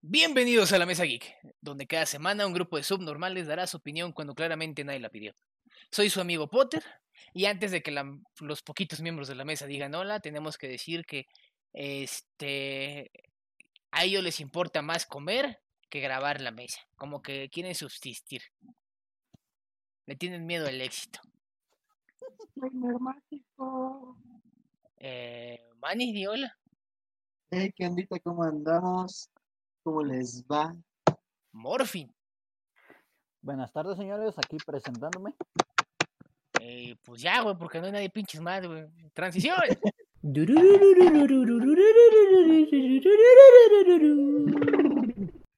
[0.00, 4.12] Bienvenidos a la Mesa Geek, donde cada semana un grupo de subnormales dará su opinión
[4.12, 5.34] cuando claramente nadie la pidió.
[5.90, 6.84] Soy su amigo Potter,
[7.34, 10.68] y antes de que la- los poquitos miembros de la mesa digan hola, tenemos que
[10.68, 11.26] decir que
[11.72, 13.10] este
[13.90, 15.60] a ellos les importa más comer
[15.90, 18.42] que grabar la mesa, como que quieren subsistir.
[20.06, 21.20] Le tienen miedo al éxito.
[23.00, 24.16] Mágico.
[24.98, 26.56] Eh, Manny, di hola.
[27.50, 28.18] Hey, ¿qué ondita?
[28.20, 29.30] ¿Cómo andamos?
[29.88, 30.76] ¿Cómo les va?
[31.50, 32.14] Morphin.
[33.40, 35.32] Buenas tardes, señores, aquí presentándome.
[36.60, 38.84] Eh, pues ya, güey, porque no hay nadie pinches más, güey.
[39.14, 39.56] Transición.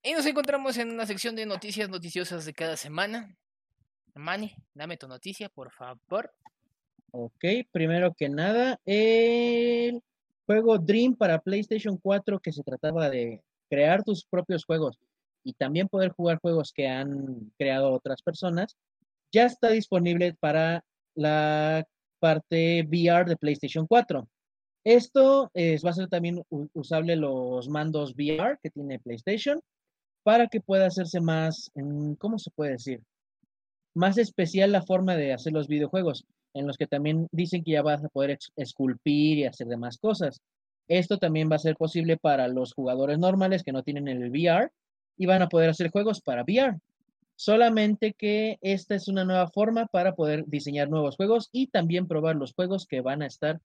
[0.03, 3.37] Y nos encontramos en una sección de noticias noticiosas de cada semana.
[4.15, 6.33] Manny, dame tu noticia, por favor.
[7.11, 10.01] Ok, primero que nada, el
[10.47, 14.99] juego Dream para PlayStation 4 que se trataba de crear tus propios juegos
[15.45, 18.77] y también poder jugar juegos que han creado otras personas,
[19.33, 21.87] ya está disponible para la
[22.19, 24.29] parte VR de PlayStation 4.
[24.85, 29.61] Esto es, va a ser también usable los mandos VR que tiene PlayStation
[30.23, 33.01] para que pueda hacerse más, mm, ¿cómo se puede decir?
[33.95, 37.83] Más especial la forma de hacer los videojuegos en los que también dicen que ya
[37.83, 40.41] vas a poder esculpir y hacer demás cosas.
[40.91, 44.71] Esto también va a ser posible para los jugadores normales que no tienen el VR
[45.17, 46.81] y van a poder hacer juegos para VR.
[47.37, 52.35] Solamente que esta es una nueva forma para poder diseñar nuevos juegos y también probar
[52.35, 53.61] los juegos que van a estar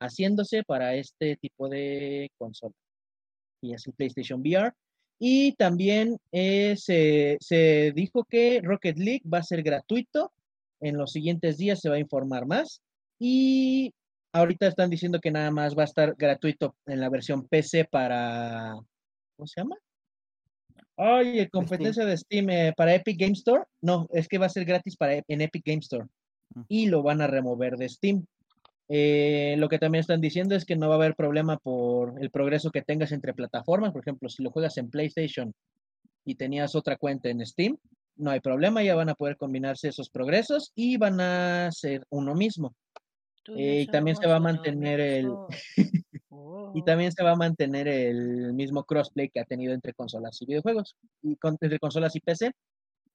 [0.00, 2.74] haciéndose para este tipo de consola.
[3.60, 4.72] Y es el PlayStation VR.
[5.18, 10.32] Y también eh, se, se dijo que Rocket League va a ser gratuito
[10.80, 12.82] en los siguientes días se va a informar más.
[13.18, 13.92] Y
[14.32, 18.74] ahorita están diciendo que nada más va a estar gratuito en la versión PC para.
[19.36, 19.76] ¿Cómo se llama?
[20.96, 23.62] Ay, el competencia de Steam eh, para Epic Game Store.
[23.80, 26.06] No, es que va a ser gratis para, e- en Epic Game Store.
[26.54, 26.62] Mm.
[26.68, 28.26] Y lo van a remover de Steam.
[28.88, 32.30] Eh, lo que también están diciendo es que no va a haber problema por el
[32.30, 33.92] progreso que tengas entre plataformas.
[33.92, 35.54] Por ejemplo, si lo juegas en PlayStation
[36.24, 37.76] y tenías otra cuenta en Steam,
[38.16, 42.34] no hay problema, ya van a poder combinarse esos progresos y van a ser uno
[42.34, 42.74] mismo.
[43.54, 45.36] Eh, y también se va a mantener el-
[46.74, 50.46] Y también se va a mantener el mismo crossplay que ha tenido entre consolas y
[50.46, 52.52] videojuegos, y con- entre consolas y PC.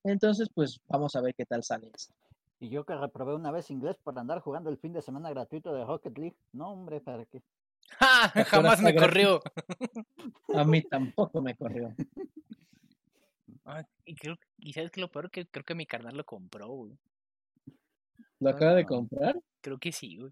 [0.03, 2.13] Entonces, pues vamos a ver qué tal sale esto.
[2.59, 5.73] Y yo que reprobé una vez inglés por andar jugando el fin de semana gratuito
[5.73, 6.35] de Rocket League.
[6.51, 7.41] No, hombre, ¿para qué?
[7.99, 8.29] ¡Ja!
[8.45, 9.41] Jamás me corrió.
[10.55, 11.93] A mí tampoco me corrió.
[13.65, 16.67] Ah, y, creo, y sabes que lo peor que creo que mi carnal lo compró,
[16.69, 16.97] güey.
[18.43, 19.39] ¿Lo acaba de comprar?
[19.61, 20.31] Creo que sí, güey.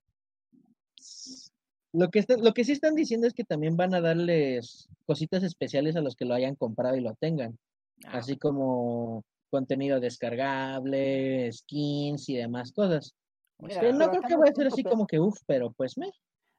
[1.93, 5.43] Lo que, está- lo que sí están diciendo es que también van a darles cositas
[5.43, 7.57] especiales a los que lo hayan comprado y lo tengan.
[8.05, 13.13] Ah, así como contenido descargable, skins y demás cosas.
[13.59, 16.11] Mira, Que no creo que vaya a ser así como que uff, pero pues me.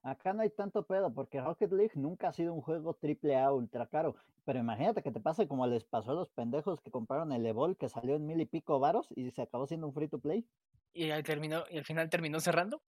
[0.03, 3.53] Acá no hay tanto pedo porque Rocket League nunca ha sido un juego triple A
[3.53, 4.17] ultra caro.
[4.45, 7.77] Pero imagínate que te pase como les pasó a los pendejos que compraron el Evol
[7.77, 10.45] que salió en mil y pico varos y se acabó siendo un free to play.
[10.93, 12.83] Y, al terminó, y al final terminó cerrando.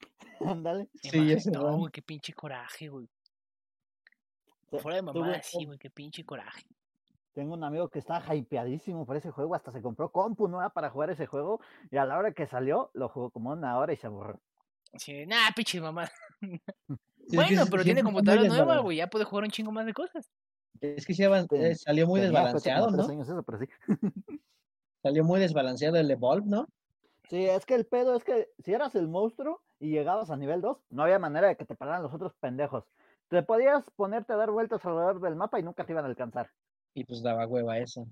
[0.40, 0.88] Ándale.
[0.94, 1.36] Sí.
[1.50, 3.08] No, güey, qué pinche coraje, güey.
[4.78, 6.64] Fuera de tuve mamá, sí, güey, qué pinche coraje.
[7.32, 10.90] Tengo un amigo que está hypeadísimo por ese juego, hasta se compró compu nueva para
[10.90, 11.60] jugar ese juego
[11.90, 14.40] y a la hora que salió lo jugó como una hora y se aburrió.
[14.92, 16.10] Así, nah, pinche mamá.
[17.28, 18.96] Sí, es que bueno, pero tiene computadora nueva, güey.
[18.96, 20.28] Ya puede jugar un chingo más de cosas.
[20.80, 23.06] Es que sí Ten- eh, salió muy como desbalanceado, ¿no?
[23.06, 23.66] años eso, pero sí.
[25.02, 26.66] Salió muy desbalanceado el Evolve, ¿no?
[27.28, 30.60] Sí, es que el pedo es que si eras el monstruo y llegabas a nivel
[30.60, 32.84] 2, no había manera de que te pararan los otros pendejos.
[33.28, 36.50] Te podías ponerte a dar vueltas alrededor del mapa y nunca te iban a alcanzar.
[36.94, 38.08] Y pues daba hueva eso.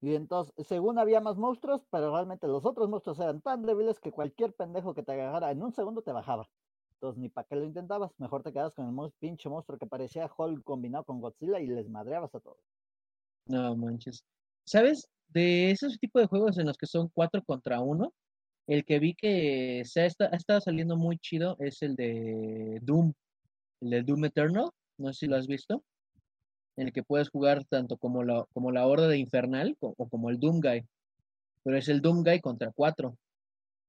[0.00, 4.12] Y entonces, según había más monstruos, pero realmente los otros monstruos eran tan débiles que
[4.12, 6.48] cualquier pendejo que te agarrara en un segundo te bajaba.
[6.92, 10.30] Entonces, ni para qué lo intentabas, mejor te quedas con el pinche monstruo que parecía
[10.36, 12.58] Hulk combinado con Godzilla y les madreabas a todos.
[13.46, 14.24] No manches.
[14.64, 15.08] ¿Sabes?
[15.28, 18.12] De esos tipos de juegos en los que son cuatro contra uno,
[18.66, 23.12] el que vi que se ha, ha estado saliendo muy chido es el de Doom,
[23.80, 25.82] el de Doom Eternal, no sé si lo has visto,
[26.78, 30.30] en el que puedes jugar tanto como la, como la Horda de Infernal o como
[30.30, 30.86] el Doom Guy,
[31.64, 33.18] pero es el Doom Guy contra cuatro.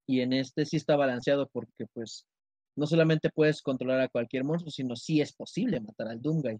[0.08, 2.26] Y en este sí está balanceado porque pues
[2.76, 6.60] no solamente puedes controlar a cualquier monstruo, sino sí es posible matar al Doom Guy.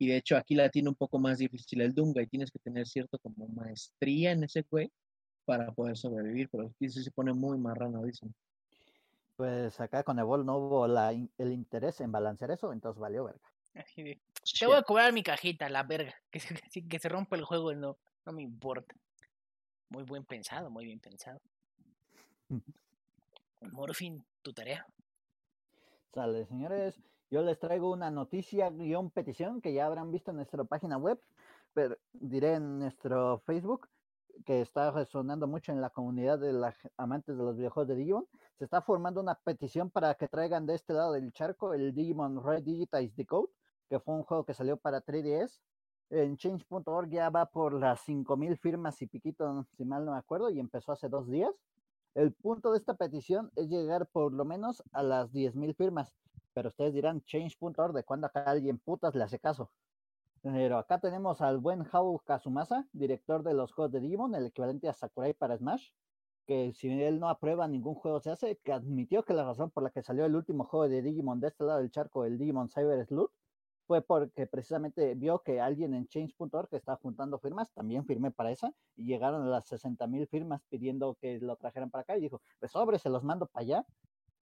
[0.00, 2.58] Y de hecho aquí la tiene un poco más difícil el Doom Guy, tienes que
[2.58, 4.90] tener cierto como maestría en ese güey
[5.44, 8.34] para poder sobrevivir, pero aquí sí se pone muy marrano, dicen.
[9.36, 13.48] Pues acá con Evol no hubo la el interés en balancear eso, entonces valió verga.
[13.78, 14.20] Así de,
[14.58, 16.14] te voy a cobrar mi cajita, la verga.
[16.30, 17.96] Que se, así que se rompa el juego, no,
[18.26, 18.94] no me importa.
[19.88, 21.40] Muy buen pensado, muy bien pensado.
[23.72, 24.86] Morfin, tu tarea.
[26.12, 27.00] Sale, señores.
[27.30, 31.20] Yo les traigo una noticia guion petición que ya habrán visto en nuestra página web,
[31.74, 33.88] pero diré en nuestro Facebook,
[34.46, 38.26] que está resonando mucho en la comunidad de los amantes de los videojuegos de Digimon.
[38.58, 42.42] Se está formando una petición para que traigan de este lado del charco el Digimon
[42.42, 43.50] Red Digitize Decode,
[43.88, 45.60] que fue un juego que salió para 3DS.
[46.10, 50.50] En change.org ya va por las 5000 firmas y piquito, si mal no me acuerdo,
[50.50, 51.54] y empezó hace dos días.
[52.14, 56.14] El punto de esta petición es llegar por lo menos a las 10.000 firmas.
[56.54, 59.70] Pero ustedes dirán, change.org, ¿de cuándo acá alguien putas le hace caso?
[60.42, 64.88] Pero acá tenemos al buen Hau Kazumasa, director de los juegos de Digimon, el equivalente
[64.88, 65.90] a Sakurai para Smash,
[66.46, 69.82] que si él no aprueba ningún juego se hace, que admitió que la razón por
[69.82, 72.70] la que salió el último juego de Digimon de este lado del charco, el Digimon
[72.70, 73.32] Cyber Sleuth,
[73.88, 78.70] fue porque precisamente vio que alguien en change.org estaba juntando firmas, también firmé para esa,
[78.96, 82.42] y llegaron a las 60 mil firmas pidiendo que lo trajeran para acá, y dijo,
[82.60, 83.86] pues sobre, se los mando para allá.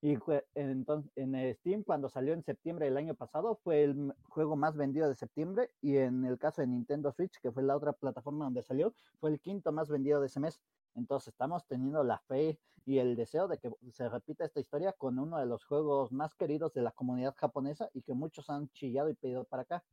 [0.01, 0.17] Y
[0.53, 5.15] en Steam, cuando salió en septiembre del año pasado, fue el juego más vendido de
[5.15, 8.93] septiembre, y en el caso de Nintendo Switch, que fue la otra plataforma donde salió,
[9.21, 10.59] fue el quinto más vendido de ese mes.
[10.97, 15.19] Entonces estamos teniendo la fe y el deseo de que se repita esta historia con
[15.19, 19.09] uno de los juegos más queridos de la comunidad japonesa y que muchos han chillado
[19.09, 19.83] y pedido para acá.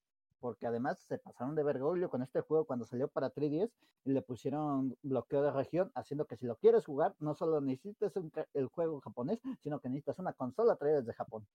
[0.40, 3.70] Porque además se pasaron de vergolio con este juego cuando salió para 3DS
[4.04, 8.12] y le pusieron bloqueo de región, haciendo que si lo quieres jugar, no solo necesites
[8.52, 11.46] el juego japonés, sino que necesitas una consola traída desde Japón.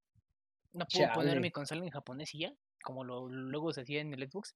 [0.73, 2.53] ¿No puedo poner mi consola en japonés y ya?
[2.83, 4.55] Como lo, luego se hacía en el Xbox.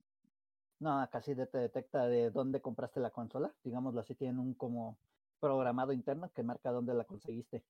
[0.84, 3.54] No, casi te detecta de dónde compraste la consola.
[3.64, 4.98] Digámoslo así, tienen un como
[5.40, 7.64] programado interno que marca dónde la conseguiste.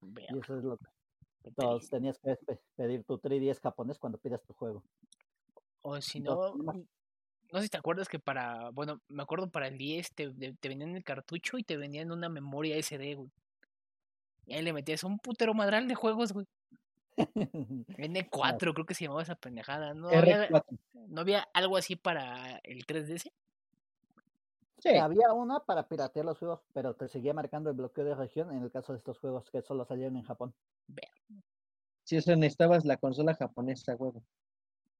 [0.00, 2.38] Y eso es lo que todos tenías que
[2.76, 4.84] pedir tu 3DS japonés cuando pidas tu juego.
[5.82, 9.76] O si no, no sé si te acuerdas que para, bueno, me acuerdo para el
[9.76, 13.32] 10 te, te vendían el cartucho y te vendían una memoria SD, güey.
[14.46, 16.46] Y ahí le metías un putero madral de juegos, güey.
[17.34, 19.94] N4, creo que se llamaba esa pendejada.
[19.94, 20.48] ¿No había,
[21.08, 23.30] ¿No había algo así para el 3DS?
[24.78, 24.96] Sí.
[24.96, 28.62] Había una para piratear los juegos, pero te seguía marcando el bloqueo de región en
[28.62, 30.54] el caso de estos juegos que solo salieron en Japón.
[32.04, 34.22] Si eso necesitabas la consola japonesa, juego.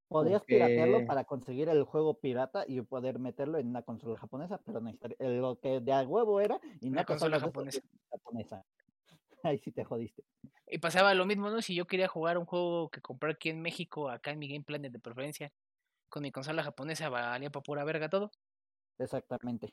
[0.09, 4.81] Podías piratearlo para conseguir el juego pirata y poder meterlo en una consola japonesa, pero
[5.19, 7.81] lo que de a huevo era y una consola japonesa.
[8.11, 8.65] japonesa.
[9.45, 10.23] Ahí sí te jodiste.
[10.67, 11.63] Y pasaba lo mismo, ¿no?
[11.63, 14.65] Si yo quería jugar un juego que comprar aquí en México, acá en mi Game
[14.65, 15.53] Planet de preferencia,
[16.09, 18.31] con mi consola japonesa valía para pura verga todo.
[18.99, 19.73] Exactamente.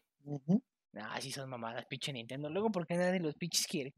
[0.95, 2.49] Ah, sí son mamadas, pinche Nintendo.
[2.49, 3.93] Luego, ¿por qué nadie los pinches quiere?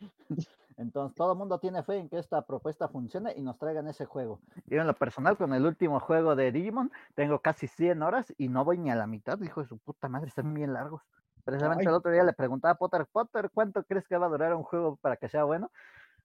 [0.76, 4.06] Entonces, todo el mundo tiene fe en que esta propuesta funcione y nos traigan ese
[4.06, 4.40] juego.
[4.66, 8.48] Yo, en lo personal, con el último juego de Digimon, tengo casi 100 horas y
[8.48, 9.38] no voy ni a la mitad.
[9.42, 11.02] Hijo de su puta madre, están bien largos.
[11.44, 14.54] Precisamente el otro día le preguntaba a Potter, Potter, ¿cuánto crees que va a durar
[14.54, 15.70] un juego para que sea bueno?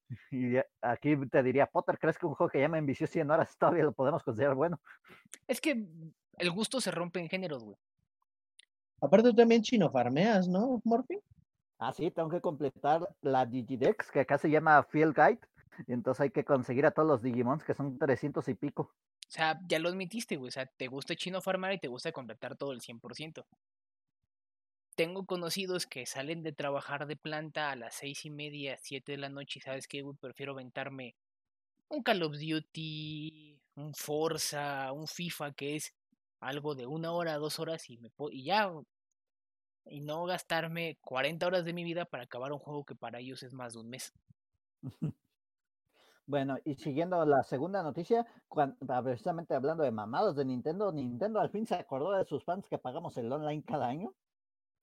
[0.31, 3.57] Y aquí te diría, Potter, ¿crees que un juego que ya me envició 100 horas
[3.59, 4.79] todavía lo podemos considerar bueno?
[5.47, 5.87] Es que
[6.37, 7.77] el gusto se rompe en géneros, güey.
[9.01, 11.19] Aparte tú también chino farmeas, ¿no, Morphy?
[11.77, 15.41] Ah, sí, tengo que completar la Digidex, que acá se llama Field Guide,
[15.87, 18.93] y entonces hay que conseguir a todos los Digimons, que son 300 y pico.
[19.27, 22.11] O sea, ya lo admitiste, güey, o sea, te gusta chino farmar y te gusta
[22.11, 23.43] completar todo el 100%
[24.95, 29.17] tengo conocidos que salen de trabajar de planta a las seis y media, siete de
[29.17, 31.15] la noche y sabes qué, prefiero aventarme
[31.89, 35.93] un Call of Duty, un Forza, un FIFA que es
[36.39, 38.71] algo de una hora, dos horas y me y ya
[39.87, 43.43] y no gastarme 40 horas de mi vida para acabar un juego que para ellos
[43.43, 44.13] es más de un mes.
[46.27, 51.51] Bueno, y siguiendo la segunda noticia, cuando, precisamente hablando de mamados de Nintendo, Nintendo al
[51.51, 54.15] fin se acordó de sus fans que pagamos el online cada año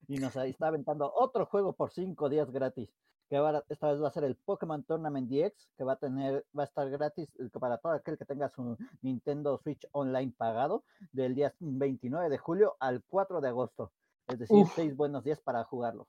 [0.07, 2.89] y nos está aventando otro juego por cinco días gratis.
[3.29, 3.37] Que
[3.69, 6.65] esta vez va a ser el Pokémon Tournament DX, que va a tener, va a
[6.65, 11.53] estar gratis eh, para todo aquel que tenga su Nintendo Switch Online pagado, del día
[11.59, 13.91] 29 de julio al 4 de agosto.
[14.27, 16.07] Es decir, seis buenos días para jugarlo.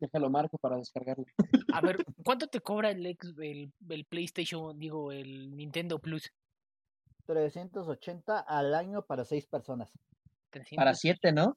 [0.00, 1.24] Déjalo marco para descargarlo.
[1.72, 6.32] A ver, ¿cuánto te cobra el, el, el PlayStation, digo, el Nintendo Plus?
[7.26, 9.90] 380 al año para seis personas.
[10.76, 11.56] Para siete, ¿no?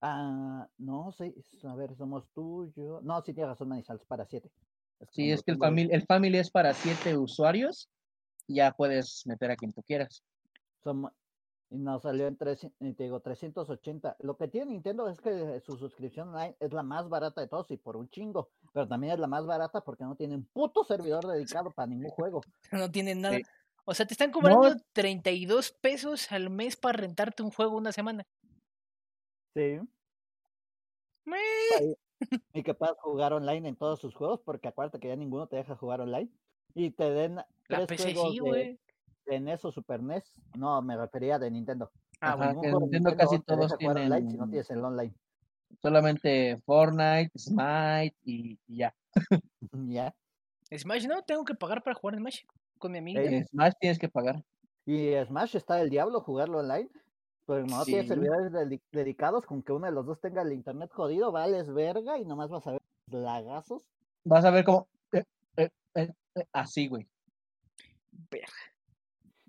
[0.00, 1.34] Ah, no, sé,
[1.64, 3.00] a ver, somos tú, yo.
[3.02, 4.50] No, sí tienes razón, Manizales, para siete.
[5.10, 7.88] sí, es que el family, el family es para siete usuarios.
[8.48, 10.22] Ya puedes meter a quien tú quieras.
[11.70, 14.16] y nos salió en tres, te digo, 380.
[14.20, 17.70] Lo que tiene Nintendo es que su suscripción online es la más barata de todos
[17.70, 18.50] y por un chingo.
[18.72, 22.10] Pero también es la más barata porque no tiene un puto servidor dedicado para ningún
[22.10, 22.42] juego.
[22.72, 23.38] No tienen nada.
[23.88, 28.26] O sea, te están cobrando 32 pesos al mes para rentarte un juego una semana.
[29.56, 29.80] Sí.
[32.52, 35.56] Y que puedas jugar online en todos sus juegos, porque acuérdate que ya ninguno te
[35.56, 36.30] deja jugar online.
[36.74, 38.78] Y te den La tres PC juegos sí,
[39.26, 40.30] de, NES o Super NES.
[40.56, 41.90] No, me refería de Nintendo.
[42.20, 42.60] Ah, bueno.
[42.60, 45.14] que Nintendo Nintendo casi todos jugar online si no tienen- tienes el online.
[45.82, 48.94] Solamente Fortnite, Smite y, y ya.
[49.72, 50.14] ya.
[50.70, 52.42] Smash, no, tengo que pagar para jugar Smash
[52.78, 53.22] con mi amiga.
[53.22, 54.44] En Smash tienes que pagar.
[54.84, 56.88] Y Smash está el diablo jugarlo online.
[57.46, 58.08] Pero no tienes Sí.
[58.08, 62.18] servidores dedi- dedicados con que uno de los dos tenga el internet jodido, vales verga
[62.18, 63.82] y nomás vas a ver lagazos.
[64.24, 65.24] Vas a ver como eh,
[65.56, 65.70] eh,
[66.34, 67.06] eh, así, güey.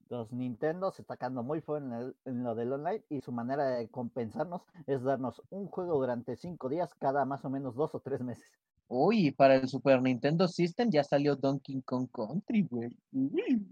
[0.09, 3.31] Los Nintendo se está quedando muy fuerte en, el- en lo del online y su
[3.33, 7.93] manera de compensarnos es darnos un juego durante cinco días cada más o menos dos
[7.93, 8.45] o tres meses.
[8.87, 12.89] Uy, para el Super Nintendo System ya salió Donkey Kong Country, güey.
[13.11, 13.67] Uy.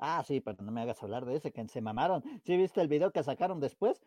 [0.00, 2.22] Ah, sí, pero no me hagas hablar de ese que se mamaron.
[2.44, 4.00] ¿Sí viste el video que sacaron después?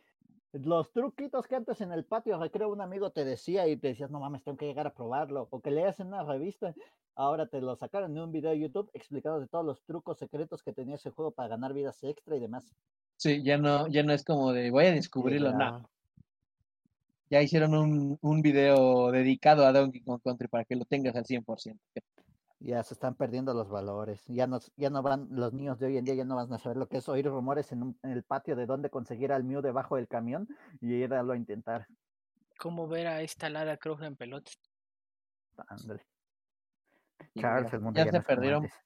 [0.52, 4.10] Los truquitos que antes en el patio recreo un amigo te decía y te decías,
[4.10, 5.48] no mames, tengo que llegar a probarlo.
[5.52, 6.74] O que leas en una revista.
[7.16, 10.64] Ahora te lo sacaron en un video de YouTube explicado de todos los trucos secretos
[10.64, 12.74] que tenía ese juego para ganar vidas extra y demás.
[13.18, 15.90] Sí, ya no, ya no es como de voy a descubrirlo, ya, no.
[17.30, 21.26] Ya hicieron un, un video dedicado a Donkey Kong Country para que lo tengas al
[21.26, 21.78] 100%.
[22.66, 24.24] Ya se están perdiendo los valores.
[24.28, 26.58] Ya no, ya no van, los niños de hoy en día ya no van a
[26.58, 29.44] saber lo que es oír rumores en, un- en el patio de dónde conseguir al
[29.44, 30.48] Mew debajo del camión
[30.80, 31.88] y ir a lo a intentar.
[32.58, 34.58] ¿Cómo ver a esta Lara Croft en pelotas?
[35.68, 36.06] Ándale.
[37.34, 38.80] Y Charles, ya, el mundo ya ya se no perdieron, antes.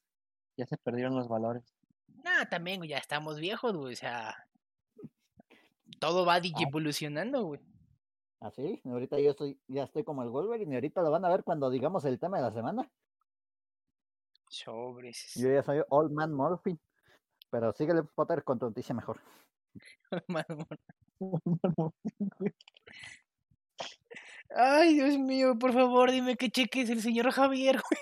[0.58, 1.76] ya se perdieron los valores.
[2.24, 3.94] Nah, también, güey, ya estamos viejos, güey.
[3.94, 4.36] O sea,
[6.00, 7.62] todo va evolucionando, güey.
[8.40, 11.30] Así, ¿Ah, ahorita yo estoy, ya estoy como el Wolverine y ahorita lo van a
[11.30, 12.90] ver cuando digamos el tema de la semana.
[14.50, 15.34] Sobres.
[15.36, 16.78] Yo ya soy Old Man Murphy.
[17.50, 19.22] Pero síguele Potter con tu noticia mejor.
[24.50, 28.02] Ay, Dios mío, por favor, dime que cheques el señor Javier, güey.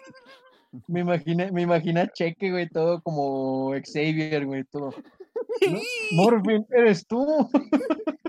[0.87, 4.91] Me imaginé, me imaginé a Cheque, güey, todo como Xavier, güey, todo.
[4.91, 5.81] ¿no?
[6.11, 7.25] Morphin, eres tú.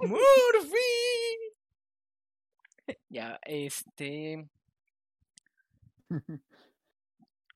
[0.00, 0.76] ¡Murphy!
[3.08, 4.48] Ya, este.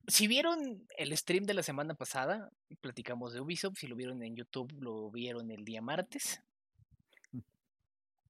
[0.09, 3.79] Si vieron el stream de la semana pasada, platicamos de Ubisoft.
[3.79, 6.41] Si lo vieron en YouTube, lo vieron el día martes.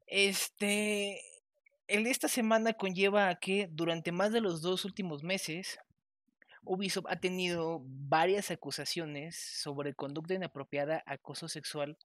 [0.06, 1.20] Este.
[1.86, 5.78] El de esta semana conlleva a que durante más de los dos últimos meses,
[6.64, 11.96] Ubisoft ha tenido varias acusaciones sobre conducta inapropiada, acoso sexual,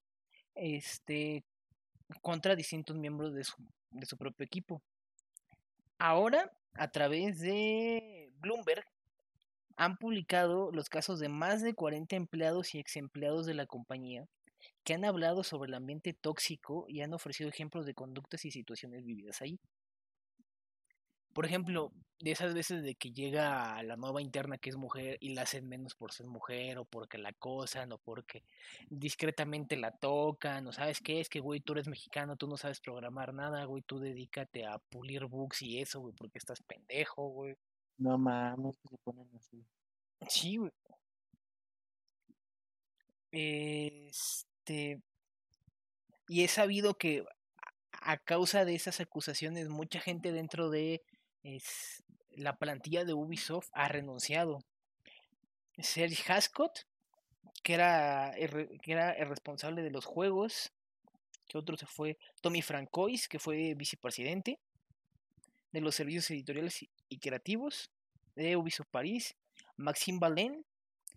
[0.54, 1.44] este,
[2.22, 3.56] contra distintos miembros de su,
[3.90, 4.84] de su propio equipo.
[5.98, 8.86] Ahora, a través de Bloomberg,
[9.82, 14.28] han publicado los casos de más de 40 empleados y ex empleados de la compañía
[14.84, 19.04] que han hablado sobre el ambiente tóxico y han ofrecido ejemplos de conductas y situaciones
[19.04, 19.60] vividas ahí.
[21.34, 25.34] Por ejemplo, de esas veces de que llega la nueva interna que es mujer y
[25.34, 28.44] la hacen menos por ser mujer o porque la acosan o porque
[28.88, 32.82] discretamente la tocan o sabes qué es que güey tú eres mexicano tú no sabes
[32.82, 37.56] programar nada güey tú dedícate a pulir bugs y eso güey porque estás pendejo güey
[38.02, 39.64] No mames, que se ponen así.
[40.28, 40.72] sí güey
[43.32, 45.02] este
[46.28, 47.24] y he sabido que
[47.92, 51.04] a causa de esas acusaciones mucha gente dentro de
[51.44, 54.60] es, la plantilla de Ubisoft ha renunciado
[55.78, 56.86] Serge Hascott
[57.62, 58.34] que era,
[58.82, 60.72] que era el responsable de los juegos,
[61.48, 64.60] que otro se fue Tommy Francois, que fue vicepresidente
[65.72, 66.82] de los servicios editoriales
[67.12, 67.92] y, creativos
[68.36, 69.36] de Ubisoft París,
[69.78, 70.66] Maxime Valen,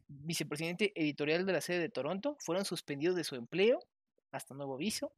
[0.08, 3.80] vicepresidente editorial de la sede de Toronto, fueron suspendidos de su empleo
[4.32, 5.12] hasta nuevo aviso.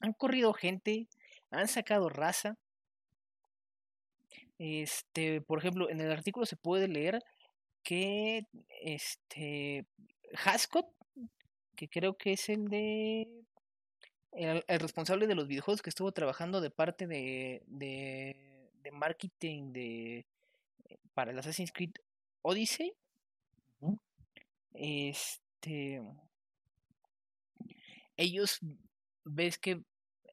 [0.00, 1.08] Han corrido gente,
[1.50, 2.56] han sacado raza.
[4.58, 7.24] Este, por ejemplo, en el artículo se puede leer
[7.82, 8.46] que
[8.82, 9.86] este
[10.34, 10.86] Hascott,
[11.74, 13.44] que creo que es el de
[14.32, 18.53] el, el, responsable de los videojuegos que estuvo trabajando de parte de, de,
[18.84, 20.26] de marketing de
[21.14, 21.92] para el Assassin's Creed
[22.42, 22.94] Odyssey.
[23.80, 23.98] Uh -huh.
[24.74, 26.02] Este
[28.16, 28.60] ellos
[29.24, 29.82] ves que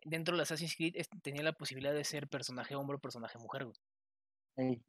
[0.04, 3.68] dentro de Assassin's Creed tenía la posibilidad de ser personaje hombre o personaje mujer.
[4.56, 4.82] Hey.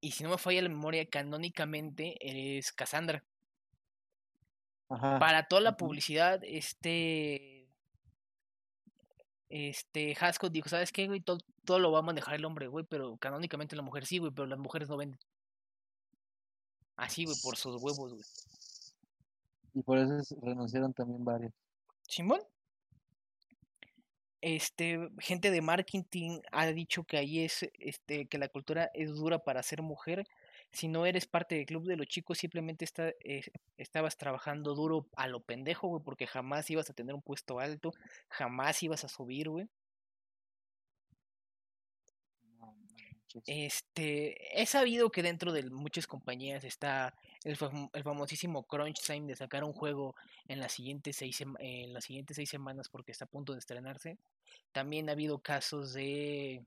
[0.00, 3.24] Y si no me falla la memoria, canónicamente eres Cassandra.
[4.88, 5.18] Ajá.
[5.18, 7.51] Para toda la publicidad, este.
[9.54, 10.16] Este.
[10.18, 11.20] Hascott dijo: ¿Sabes qué, güey?
[11.20, 12.86] Todo, todo, lo va a manejar el hombre, güey.
[12.88, 14.32] Pero canónicamente la mujer sí, güey.
[14.32, 15.20] Pero las mujeres no venden.
[16.96, 18.24] Así, güey, por sus huevos, güey.
[19.74, 21.52] Y por eso es- renunciaron también varios.
[22.08, 22.40] Simón.
[24.40, 29.38] Este, gente de marketing ha dicho que ahí es, este, que la cultura es dura
[29.38, 30.26] para ser mujer.
[30.72, 33.42] Si no eres parte del club de los chicos, simplemente está, eh,
[33.76, 37.92] estabas trabajando duro a lo pendejo, güey, porque jamás ibas a tener un puesto alto,
[38.28, 39.68] jamás ibas a subir, güey.
[43.46, 47.14] Este, he sabido que dentro de muchas compañías está
[47.44, 50.14] el, fam- el famosísimo crunch time de sacar un juego
[50.48, 54.18] en las siguientes seis en las siguientes seis semanas porque está a punto de estrenarse.
[54.72, 56.62] También ha habido casos de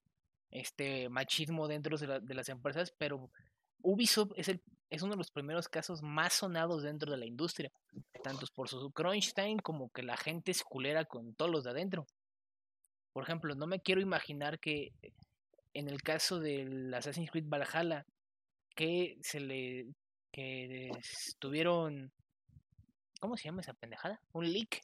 [0.50, 3.30] este machismo dentro de, la- de las empresas, pero
[3.86, 7.72] Ubisoft es uno de los primeros casos más sonados dentro de la industria,
[8.24, 12.08] tanto por su crunch como que la gente es culera con todos los de adentro.
[13.14, 14.92] Por ejemplo, no me quiero imaginar que
[15.74, 18.06] en el caso del Assassin's Creed Valhalla,
[18.76, 19.88] que se le
[20.32, 20.92] que
[21.40, 22.12] tuvieron
[23.22, 24.20] ¿cómo se llama esa pendejada?
[24.34, 24.82] Un leak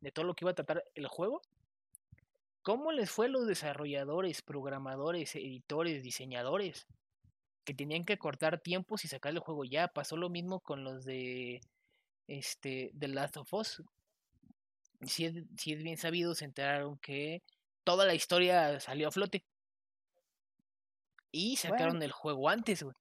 [0.00, 1.40] de todo lo que iba a tratar el juego.
[2.62, 6.86] ¿Cómo les fue a los desarrolladores, programadores, editores, diseñadores?
[7.66, 9.88] Que tenían que cortar tiempos y sacar el juego ya.
[9.88, 11.60] Pasó lo mismo con los de
[12.28, 13.82] este The Last of Us.
[15.02, 17.42] Si es, si es bien sabido, se enteraron que
[17.82, 19.44] toda la historia salió a flote.
[21.32, 22.04] Y sacaron Bueno.
[22.04, 22.94] el juego antes, güey.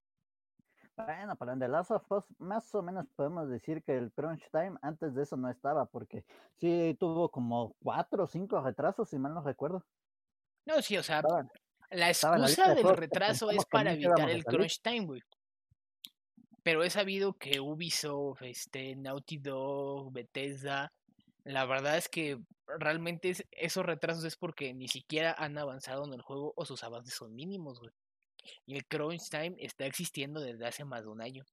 [0.97, 4.49] Bueno, pero en The Last of Us más o menos podemos decir que el crunch
[4.51, 6.25] time antes de eso no estaba, porque
[6.59, 9.85] sí tuvo como cuatro o cinco retrasos, si mal no recuerdo.
[10.65, 11.21] No, sí, o sea,
[11.91, 15.21] la excusa de del retraso es para evitar el crunch time, güey.
[16.63, 20.91] Pero he sabido que Ubisoft, este, Naughty Dog, Bethesda,
[21.43, 22.39] la verdad es que
[22.79, 26.83] realmente es- esos retrasos es porque ni siquiera han avanzado en el juego o sus
[26.83, 27.91] avances son mínimos, güey.
[28.65, 31.45] Y el crunch time está existiendo desde hace más de un año.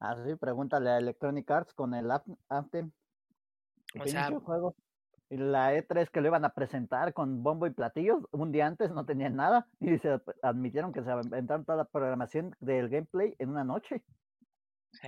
[0.00, 2.92] Ah, sí, pregúntale a Electronic Arts con el Ant- Anthem.
[3.98, 4.74] O sea, juego.
[5.28, 8.90] Y la E3 que lo iban a presentar con bombo y platillos, un día antes
[8.92, 13.50] no tenían nada y se admitieron que se aventaron toda la programación del gameplay en
[13.50, 14.02] una noche.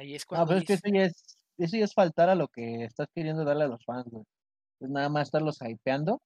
[0.02, 2.34] y es No, cuando pero es que eso ya es, eso ya es faltar a
[2.34, 4.24] lo que estás queriendo darle a los fans, güey.
[4.80, 6.20] Es nada más estarlos hypeando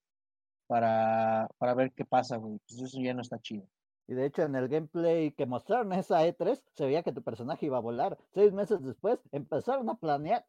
[0.66, 2.58] para, para ver qué pasa, güey.
[2.66, 3.66] Pues eso ya no está chido.
[4.08, 7.66] Y de hecho en el gameplay que mostraron esa E3 se veía que tu personaje
[7.66, 8.18] iba a volar.
[8.34, 10.44] Seis meses después empezaron a planear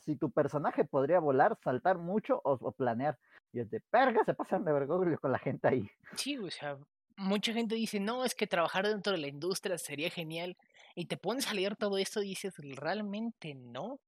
[0.00, 3.18] si tu personaje podría volar, saltar mucho o, planear.
[3.52, 5.90] Y es de perga, se pasan de vergüenza con la gente ahí.
[6.16, 6.78] Sí, o sea,
[7.16, 10.56] mucha gente dice, no, es que trabajar dentro de la industria sería genial.
[10.94, 14.00] Y te pones a leer todo esto y dices, realmente no.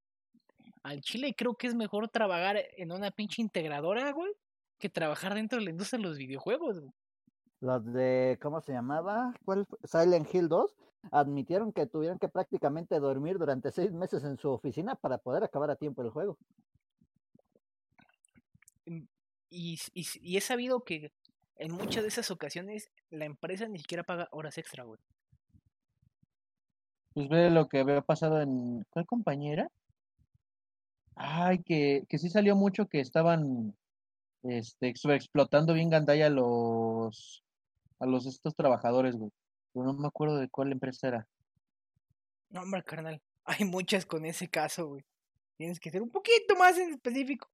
[0.82, 4.32] Al Chile creo que es mejor trabajar en una pinche integradora, güey,
[4.78, 6.80] que trabajar dentro de la industria de los videojuegos.
[6.80, 6.92] güey.
[7.60, 9.34] Los de, ¿cómo se llamaba?
[9.44, 9.78] ¿Cuál fue?
[9.84, 10.74] Silent Hill 2
[11.12, 15.70] admitieron que tuvieron que prácticamente dormir durante seis meses en su oficina para poder acabar
[15.70, 16.38] a tiempo el juego.
[18.86, 19.04] Mm,
[19.50, 21.12] Y, y, y he sabido que
[21.56, 24.98] en muchas de esas ocasiones la empresa ni siquiera paga horas extra, güey.
[27.12, 28.84] Pues ve lo que había pasado en.
[28.90, 29.68] ¿Cuál compañera?
[31.16, 33.76] Ay, que, que sí salió mucho que estaban
[34.42, 37.44] este, explotando bien gandalla a los
[38.00, 39.30] a los estos trabajadores, güey.
[39.72, 41.28] Pero no me acuerdo de cuál empresa era.
[42.48, 43.20] No, hombre, carnal.
[43.44, 45.04] Hay muchas con ese caso, güey.
[45.56, 47.48] Tienes que ser un poquito más en específico.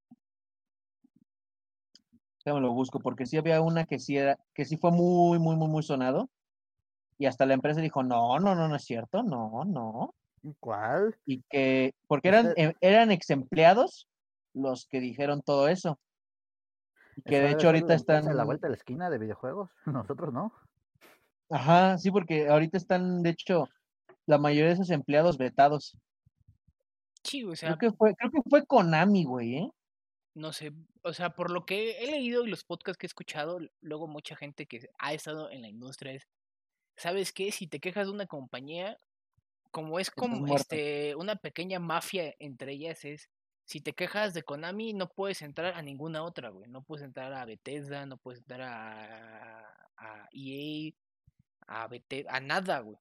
[2.45, 5.57] Déjame lo busco, porque sí había una que sí era, que sí fue muy, muy,
[5.57, 6.31] muy, muy sonado.
[7.19, 10.15] Y hasta la empresa dijo, no, no, no, no es cierto, no, no.
[10.61, 11.17] ¿Cuál?
[11.27, 14.07] Y que, porque eran, Usted- em- eran ex empleados
[14.55, 15.99] los que dijeron todo eso.
[17.25, 19.71] Que de hecho ahorita están, de la vuelta de la esquina de videojuegos.
[19.87, 20.53] Nosotros no.
[21.51, 23.69] ajá, sí, porque ahorita están, de hecho,
[24.27, 25.97] la mayoría de esos empleados vetados.
[27.23, 29.71] Sí, o sea, Creo que fue, creo que fue Konami, güey, ¿eh?
[30.37, 33.59] no sé, o sea, por lo que he leído y los podcasts que he escuchado,
[33.81, 36.29] luego mucha gente que ha estado en la industria es,
[36.95, 37.51] ¿sabes qué?
[37.51, 39.01] Si te quejas de una compañía,
[39.71, 43.31] como es como este una pequeña mafia entre ellas es,
[43.67, 47.33] si te quejas de Konami no puedes entrar a ninguna otra, güey, no puedes entrar
[47.35, 50.93] a Bethesda, no puedes entrar a, a EA,
[51.67, 52.97] a Bethesda, a nada, güey.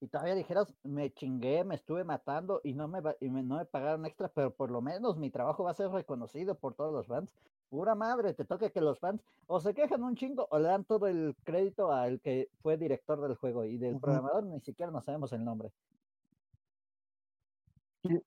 [0.00, 3.64] Y todavía dijeras, me chingué, me estuve matando y no me, y me- no me
[3.66, 7.06] pagaron extra, pero por lo menos mi trabajo va a ser reconocido por todos los
[7.06, 7.32] fans.
[7.70, 10.84] Pura madre, te toca que los fans o se quejan un chingo o le dan
[10.84, 15.00] todo el crédito al que fue director del juego y del programador ni siquiera no
[15.02, 15.70] sabemos el nombre.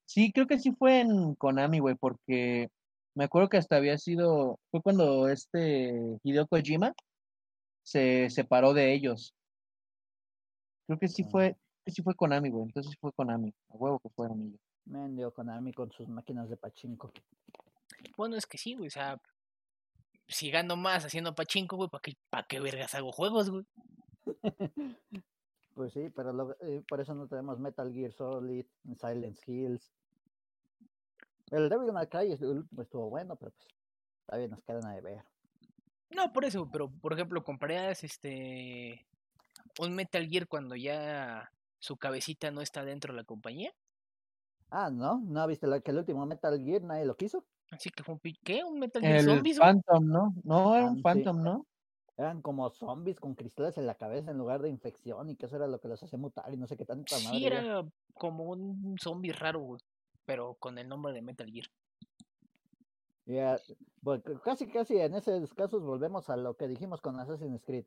[0.05, 2.69] Sí, creo que sí fue en Konami, güey, porque
[3.13, 6.93] me acuerdo que hasta había sido, fue cuando este Hideo Kojima
[7.83, 9.33] se separó de ellos.
[10.87, 11.29] Creo que sí Ah.
[11.31, 11.55] fue,
[11.87, 12.63] Sí fue Konami, güey.
[12.63, 13.53] Entonces sí fue Konami.
[13.69, 14.59] A huevo que fueron ellos.
[14.85, 17.11] Mendio Konami con sus máquinas de pachinko.
[18.17, 18.87] Bueno, es que sí, güey.
[18.87, 19.21] O sea,
[20.27, 23.65] si gano más haciendo pachinko, güey, ¿para qué, pa qué vergas hago juegos, güey?
[25.75, 28.65] Pues sí, pero lo- eh, por eso no tenemos Metal Gear Solid,
[28.97, 29.91] Silent Hills.
[31.51, 33.67] El Devil May Cry estuvo bueno, pero pues
[34.25, 35.23] todavía nos quedan a ver.
[36.11, 39.05] No, por eso, pero por ejemplo, comprarías este
[39.79, 43.73] un Metal Gear cuando ya su cabecita no está dentro de la compañía.
[44.69, 45.19] Ah, ¿no?
[45.19, 47.45] ¿No viste lo- que el último Metal Gear nadie lo quiso?
[47.71, 48.63] Así que fue un ¿qué?
[48.63, 49.57] ¿Un Metal Gear El Zombies?
[49.57, 50.33] Phantom, ¿no?
[50.43, 51.01] No, era Ah, un sí.
[51.01, 51.67] Phantom, ¿no?
[52.17, 55.57] Eran como zombies con cristales en la cabeza en lugar de infección y que eso
[55.57, 57.37] era lo que los hacía mutar y no sé qué tanta madre.
[57.39, 57.85] Sí, era.
[58.13, 59.81] como un zombie raro, güey.
[60.25, 61.67] Pero con el nombre de Metal Gear.
[63.25, 63.57] Ya,
[64.03, 67.85] pues, c- casi casi en esos casos volvemos a lo que dijimos con Assassin's Creed.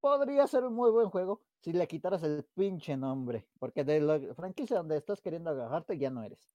[0.00, 4.18] Podría ser un muy buen juego si le quitaras el pinche nombre, porque de la
[4.34, 6.48] franquicia donde estás queriendo agarrarte ya no eres.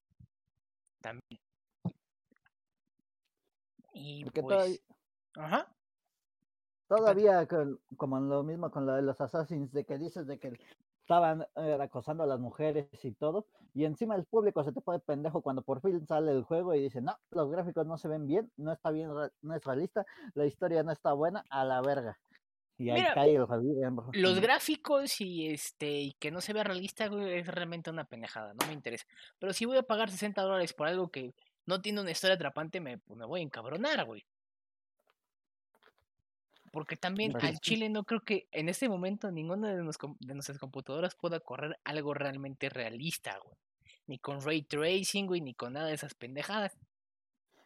[1.02, 1.40] También.
[3.94, 4.56] Y Porque pues.
[4.56, 4.80] todavía,
[5.36, 5.76] Ajá.
[6.96, 10.54] Todavía con- como lo mismo con lo de los Assassins, de que dices de que
[11.02, 15.00] estaban eh, acosando a las mujeres y todo, y encima el público se te pone
[15.00, 18.28] pendejo cuando por fin sale el juego y dice, no, los gráficos no se ven
[18.28, 19.10] bien, no está bien,
[19.42, 22.18] no es realista, la historia no está buena, a la verga.
[22.78, 24.10] Y ahí Mira, cae el juego.
[24.14, 28.68] Los gráficos y este y que no se vea realista, es realmente una pendejada, no
[28.68, 29.06] me interesa.
[29.40, 31.34] Pero si voy a pagar 60 dólares por algo que
[31.66, 34.26] no tiene una historia atrapante, me, pues, me voy a encabronar, güey.
[36.74, 40.58] Porque también al chile no creo que en este momento ninguna de, nos- de nuestras
[40.58, 43.56] computadoras pueda correr algo realmente realista, güey.
[44.08, 46.76] Ni con ray tracing, güey, ni con nada de esas pendejadas.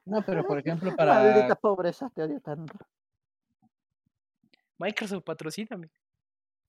[0.04, 1.56] No, pero por ejemplo, Maldita para.
[1.56, 2.78] pobreza, te odio tanto.
[4.78, 5.90] Microsoft patrocíname.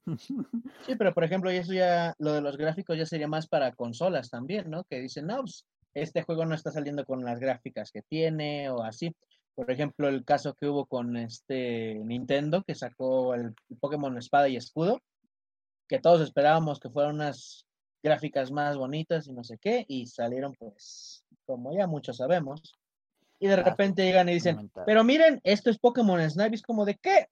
[0.86, 3.72] Sí, pero por ejemplo, y eso ya, lo de los gráficos ya sería más para
[3.72, 4.84] consolas también, ¿no?
[4.84, 8.82] Que dicen, no, pues, este juego no está saliendo con las gráficas que tiene o
[8.84, 9.14] así.
[9.58, 14.54] Por ejemplo, el caso que hubo con este Nintendo, que sacó el Pokémon Espada y
[14.54, 15.00] Escudo,
[15.88, 17.66] que todos esperábamos que fueran unas
[18.00, 22.72] gráficas más bonitas y no sé qué, y salieron pues, como ya muchos sabemos.
[23.40, 26.84] Y de Ah, repente llegan y dicen, pero miren, esto es Pokémon Snap, es como
[26.84, 27.26] de qué?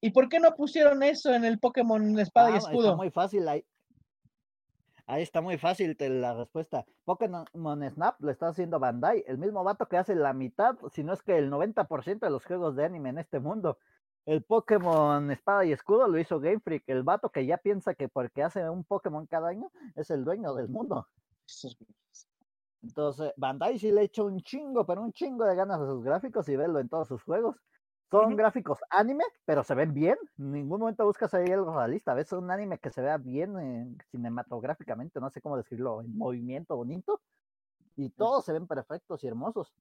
[0.00, 2.96] ¿Y por qué no pusieron eso en el Pokémon Espada y Ah, Está Escudo?
[2.96, 3.64] muy fácil ahí.
[5.12, 6.86] Ahí está muy fácil la respuesta.
[7.04, 7.46] Pokémon
[7.90, 11.20] Snap lo está haciendo Bandai, el mismo vato que hace la mitad, si no es
[11.20, 13.76] que el 90% de los juegos de anime en este mundo.
[14.24, 18.08] El Pokémon Espada y Escudo lo hizo Game Freak, el vato que ya piensa que
[18.08, 21.06] porque hace un Pokémon cada año es el dueño del mundo.
[22.82, 26.48] Entonces, Bandai sí le echa un chingo, pero un chingo de ganas a sus gráficos
[26.48, 27.56] y verlo en todos sus juegos.
[28.12, 30.16] Son gráficos anime, pero se ven bien.
[30.38, 32.14] En ningún momento buscas ahí algo realista.
[32.14, 36.76] Ves un anime que se vea bien eh, cinematográficamente, no sé cómo decirlo, en movimiento
[36.76, 37.20] bonito.
[37.96, 39.72] Y todos se ven perfectos y hermosos.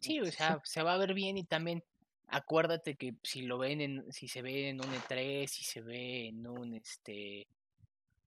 [0.00, 1.82] Sí, o sea, se va a ver bien y también
[2.28, 6.28] acuérdate que si lo ven en, si se ve en un E3, si se ve
[6.28, 7.46] en un este,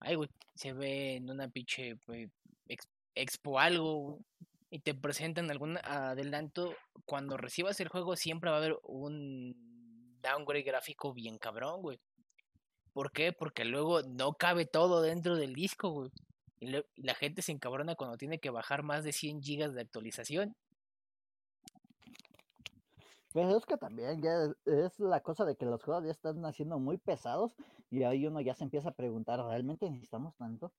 [0.00, 1.96] ay güey, se ve en una pinche
[2.68, 4.18] ex- expo algo
[4.72, 9.54] y te presentan algún adelanto, cuando recibas el juego siempre va a haber un
[10.22, 12.00] downgrade gráfico bien cabrón, güey.
[12.94, 13.34] ¿Por qué?
[13.34, 16.10] Porque luego no cabe todo dentro del disco, güey.
[16.58, 20.56] Y la gente se encabrona cuando tiene que bajar más de 100 gigas de actualización.
[23.34, 26.78] Pero es que también ya es la cosa de que los juegos ya están haciendo
[26.78, 27.54] muy pesados
[27.90, 30.72] y ahí uno ya se empieza a preguntar, ¿realmente necesitamos tanto?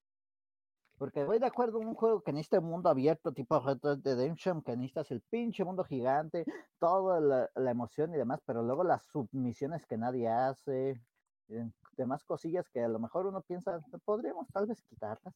[0.98, 4.62] Porque voy de acuerdo un juego que necesita un mundo abierto, tipo Red Dead Redemption,
[4.62, 6.46] que necesitas el pinche mundo gigante,
[6.80, 11.02] toda la, emoción y demás, pero luego las submisiones que nadie hace,
[11.50, 15.34] eh, demás cosillas que a lo mejor uno piensa, podríamos tal vez quitarlas.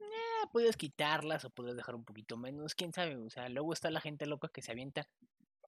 [0.00, 3.90] Ah, puedes quitarlas o puedes dejar un poquito menos, quién sabe, o sea, luego está
[3.90, 5.06] la gente loca que se avienta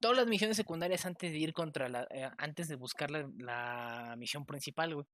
[0.01, 4.15] todas las misiones secundarias antes de ir contra la, eh, antes de buscar la, la
[4.17, 5.07] misión principal, güey,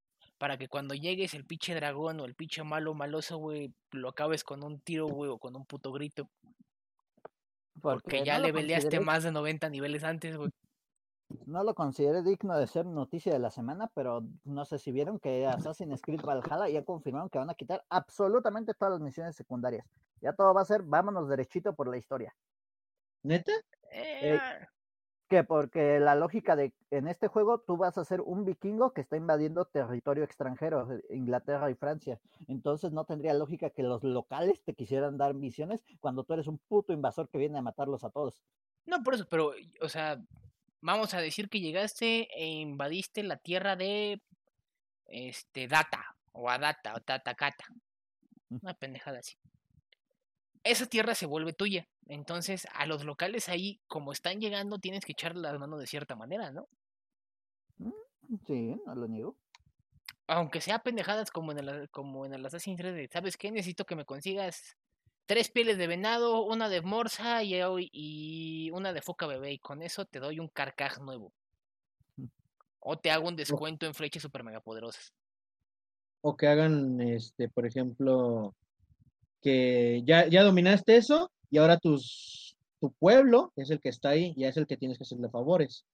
[0.42, 4.42] para que cuando llegues el pinche dragón o el pinche malo maloso, güey, lo acabes
[4.42, 6.28] con un tiro, güey, o con un puto grito,
[7.80, 10.50] porque ya no le peleaste más de 90 niveles antes, güey.
[11.46, 15.20] No lo consideré digno de ser noticia de la semana, pero no sé si vieron
[15.20, 19.86] que Assassin's Creed Valhalla ya confirmaron que van a quitar absolutamente todas las misiones secundarias.
[20.20, 22.34] Ya todo va a ser, vámonos derechito por la historia.
[23.22, 23.52] ¿Neta?
[23.92, 24.40] Eh,
[25.32, 29.00] Que porque la lógica de en este juego tú vas a ser un vikingo que
[29.00, 32.20] está invadiendo territorio extranjero, eh, Inglaterra y Francia.
[32.48, 36.58] Entonces no tendría lógica que los locales te quisieran dar misiones cuando tú eres un
[36.58, 38.42] puto invasor que viene a matarlos a todos.
[38.84, 40.20] No, por eso, pero, o sea,
[40.82, 44.20] vamos a decir que llegaste e invadiste la tierra de,
[45.06, 47.64] este, Data, o Adata o Tatakata.
[48.50, 49.38] Una pendejada así.
[50.62, 51.88] Esa tierra se vuelve tuya.
[52.06, 56.16] Entonces, a los locales ahí, como están llegando, tienes que echarle las manos de cierta
[56.16, 56.68] manera, ¿no?
[58.46, 59.36] Sí, no lo niego.
[60.26, 63.50] Aunque sea pendejadas como en el, como en el Assassin's Creed, ¿sabes qué?
[63.50, 64.76] Necesito que me consigas
[65.26, 67.54] tres pieles de venado, una de morsa y,
[67.92, 69.52] y una de foca bebé.
[69.52, 71.32] Y con eso te doy un carcaj nuevo.
[72.16, 72.26] Mm.
[72.80, 75.12] O te hago un descuento en flechas super mega poderosas.
[76.20, 78.54] O que hagan, este, por ejemplo,
[79.40, 84.34] que ya, ya dominaste eso y ahora tus, tu pueblo es el que está ahí,
[84.36, 85.86] ya es el que tienes que hacerle favores.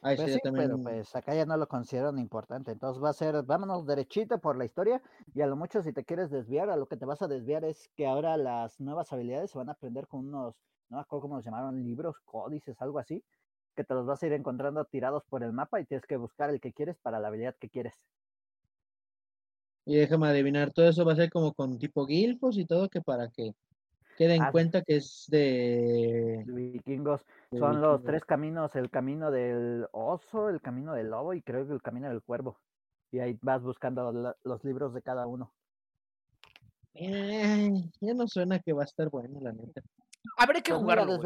[0.00, 0.68] Ahí Pues sería sí, también.
[0.68, 2.72] pero pues acá ya no lo consideran importante.
[2.72, 5.02] Entonces va a ser, vámonos derechito por la historia
[5.34, 7.64] y a lo mucho si te quieres desviar, a lo que te vas a desviar
[7.64, 10.54] es que ahora las nuevas habilidades se van a aprender con unos,
[10.88, 13.24] no me acuerdo cómo los llamaron, libros, códices, algo así,
[13.76, 16.50] que te los vas a ir encontrando tirados por el mapa y tienes que buscar
[16.50, 17.94] el que quieres para la habilidad que quieres.
[19.86, 23.00] Y déjame adivinar, todo eso va a ser como con tipo guilfos y todo, que
[23.00, 23.54] para que
[24.16, 29.30] quede en Ah, cuenta que es de, Vikingos de son los tres caminos, el camino
[29.30, 32.58] del oso, el camino del lobo y creo que el camino del cuervo.
[33.12, 35.52] Y ahí vas buscando la- los libros de cada uno.
[36.94, 39.82] Ya no suena que va a estar bueno, la neta.
[40.38, 41.20] Habrá que Pues jugarlo.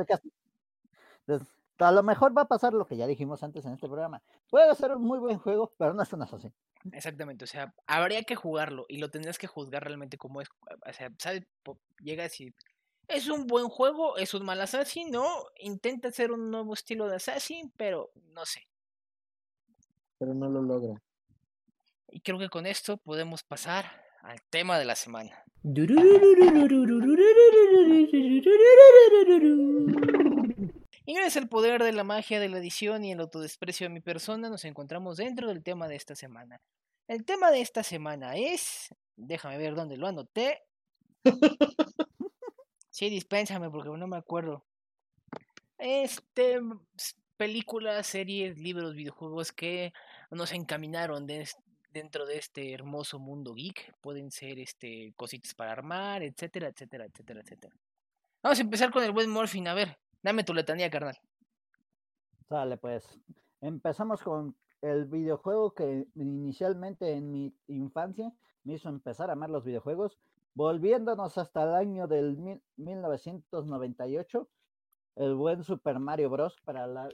[1.79, 4.22] a lo mejor va a pasar lo que ya dijimos antes en este programa.
[4.50, 6.53] Puede ser un muy buen juego, pero no es un así.
[6.92, 10.48] Exactamente, o sea, habría que jugarlo y lo tendrías que juzgar realmente como es.
[10.87, 11.42] O sea, ¿sabes?
[12.03, 12.55] Llegas y.
[13.11, 14.16] ¿Es un buen juego?
[14.16, 15.11] ¿Es un mal Assassin?
[15.11, 15.27] No,
[15.59, 18.68] intenta hacer un nuevo estilo de Assassin, pero no sé.
[20.18, 21.03] Pero no lo logra.
[22.09, 23.90] Y creo que con esto podemos pasar
[24.23, 25.44] al tema de la semana.
[31.05, 34.01] Y gracias al poder de la magia de la edición y el autodesprecio de mi
[34.01, 36.61] persona, nos encontramos dentro del tema de esta semana.
[37.09, 38.94] El tema de esta semana es.
[39.16, 40.62] Déjame ver dónde lo anoté.
[43.01, 44.63] Sí, dispénsame porque no me acuerdo.
[45.79, 46.61] Este.
[47.39, 49.95] Películas, series, libros, videojuegos que
[50.31, 53.95] nos encaminaron dentro de este hermoso mundo geek.
[54.03, 57.75] Pueden ser este cositas para armar, etcétera, etcétera, etcétera, etcétera.
[58.43, 59.67] Vamos a empezar con el buen Morphin.
[59.69, 61.19] A ver, dame tu letanía, carnal.
[62.51, 63.19] Sale, pues.
[63.63, 68.31] Empezamos con el videojuego que inicialmente en mi infancia
[68.65, 70.19] me hizo empezar a amar los videojuegos,
[70.55, 74.49] volviéndonos hasta el año del mil- 1998,
[75.17, 76.57] el buen Super Mario Bros.
[76.65, 77.09] para la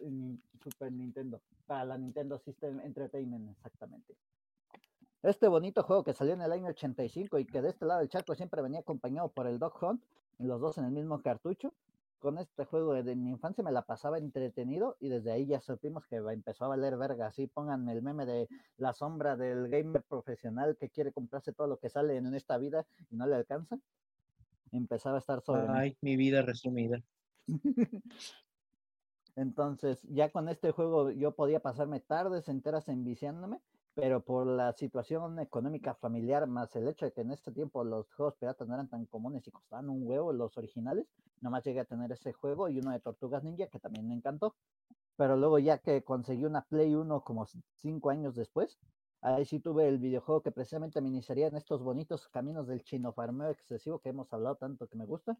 [0.63, 4.17] Super Nintendo, para la Nintendo System Entertainment, exactamente.
[5.23, 8.09] Este bonito juego que salió en el año 85 y que de este lado del
[8.09, 10.03] charco siempre venía acompañado por el Dog Hunt,
[10.39, 11.73] los dos en el mismo cartucho,
[12.27, 16.09] con este juego de mi infancia me la pasaba entretenido y desde ahí ya supimos
[16.09, 17.29] que empezó a valer verga.
[17.29, 21.79] Así pónganme el meme de la sombra del gamer profesional que quiere comprarse todo lo
[21.79, 23.79] que sale en esta vida y no le alcanza.
[24.73, 25.75] Empezaba a estar sobre mí.
[25.77, 27.01] Ay, mi vida resumida.
[29.37, 33.61] Entonces, ya con este juego yo podía pasarme tardes enteras enviciándome,
[33.97, 38.13] pero por la situación económica familiar, más el hecho de que en este tiempo los
[38.13, 41.07] juegos piratas no eran tan comunes y costaban un huevo los originales,
[41.41, 44.55] nomás llegué a tener ese juego y uno de Tortugas Ninja que también me encantó.
[45.17, 48.79] Pero luego ya que conseguí una Play 1 como cinco años después,
[49.23, 53.15] ahí sí tuve el videojuego que precisamente me iniciaría en estos bonitos caminos del chino
[53.15, 55.39] farmeo excesivo que hemos hablado tanto que me gusta,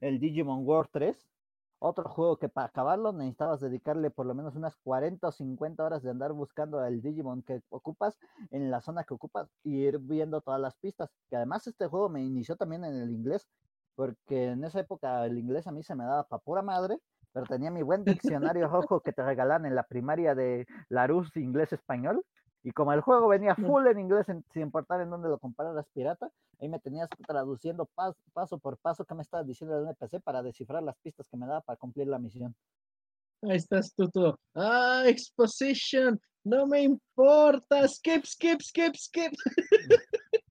[0.00, 1.28] el Digimon World 3,
[1.84, 6.02] otro juego que para acabarlo necesitabas dedicarle por lo menos unas 40 o 50 horas
[6.02, 8.18] de andar buscando el Digimon que ocupas
[8.50, 11.10] en la zona que ocupas y ir viendo todas las pistas.
[11.28, 13.46] Que además este juego me inició también en el inglés,
[13.96, 16.98] porque en esa época el inglés a mí se me daba pa' pura madre,
[17.32, 22.24] pero tenía mi buen diccionario rojo que te regalan en la primaria de Larus inglés-español.
[22.66, 25.86] Y como el juego venía full en inglés, en- sin importar en dónde lo compraras
[25.92, 30.18] pirata, ahí me tenías traduciendo pas- paso por paso qué me estaba diciendo el NPC
[30.20, 32.56] para descifrar las pistas que me daba para cumplir la misión.
[33.42, 34.38] Ahí estás tú todo.
[34.54, 36.18] Ah, exposition.
[36.42, 37.86] No me importa.
[37.86, 39.32] Skip, skip, skip, skip.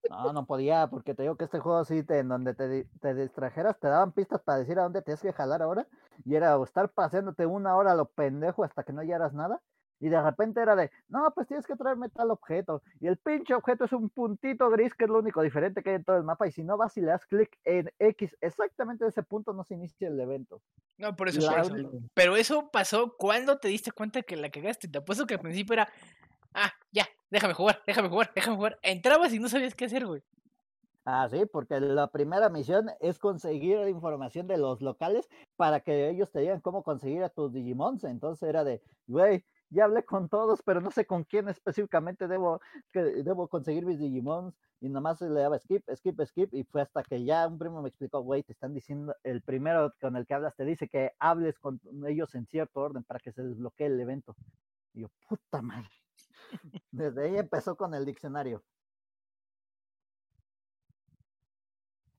[0.09, 3.15] No, no podía, porque te digo que este juego sí, te, en donde te, te
[3.15, 5.87] distrajeras, te daban pistas para decir a dónde tienes que jalar ahora,
[6.23, 9.59] y era o estar paseándote una hora a lo pendejo hasta que no hallaras nada,
[10.03, 13.53] y de repente era de, no, pues tienes que traerme tal objeto, y el pinche
[13.53, 16.23] objeto es un puntito gris que es lo único diferente que hay en todo el
[16.23, 19.53] mapa, y si no vas y le das clic en X, exactamente en ese punto
[19.53, 20.61] no se inicia el evento.
[20.97, 21.91] No, por eso, por eso.
[22.13, 24.87] Pero eso pasó cuando te diste cuenta que la cagaste.
[24.87, 25.89] Te apuesto que al principio era,
[26.53, 28.79] ah, ya, déjame jugar, déjame jugar, déjame jugar.
[28.81, 30.21] Entrabas y no sabías qué hacer, güey.
[31.05, 36.09] Ah, sí, porque la primera misión es conseguir la información de los locales para que
[36.09, 38.05] ellos te digan cómo conseguir a tus Digimons.
[38.05, 42.61] Entonces era de, güey, ya hablé con todos, pero no sé con quién específicamente debo,
[42.91, 44.55] que debo conseguir mis Digimons.
[44.79, 46.53] Y nomás le daba skip, skip, skip.
[46.53, 49.93] Y fue hasta que ya un primo me explicó, güey, te están diciendo, el primero
[50.01, 53.31] con el que hablas te dice que hables con ellos en cierto orden para que
[53.31, 54.35] se desbloquee el evento.
[54.93, 55.89] Y yo, puta madre.
[56.91, 58.61] Desde ahí empezó con el diccionario.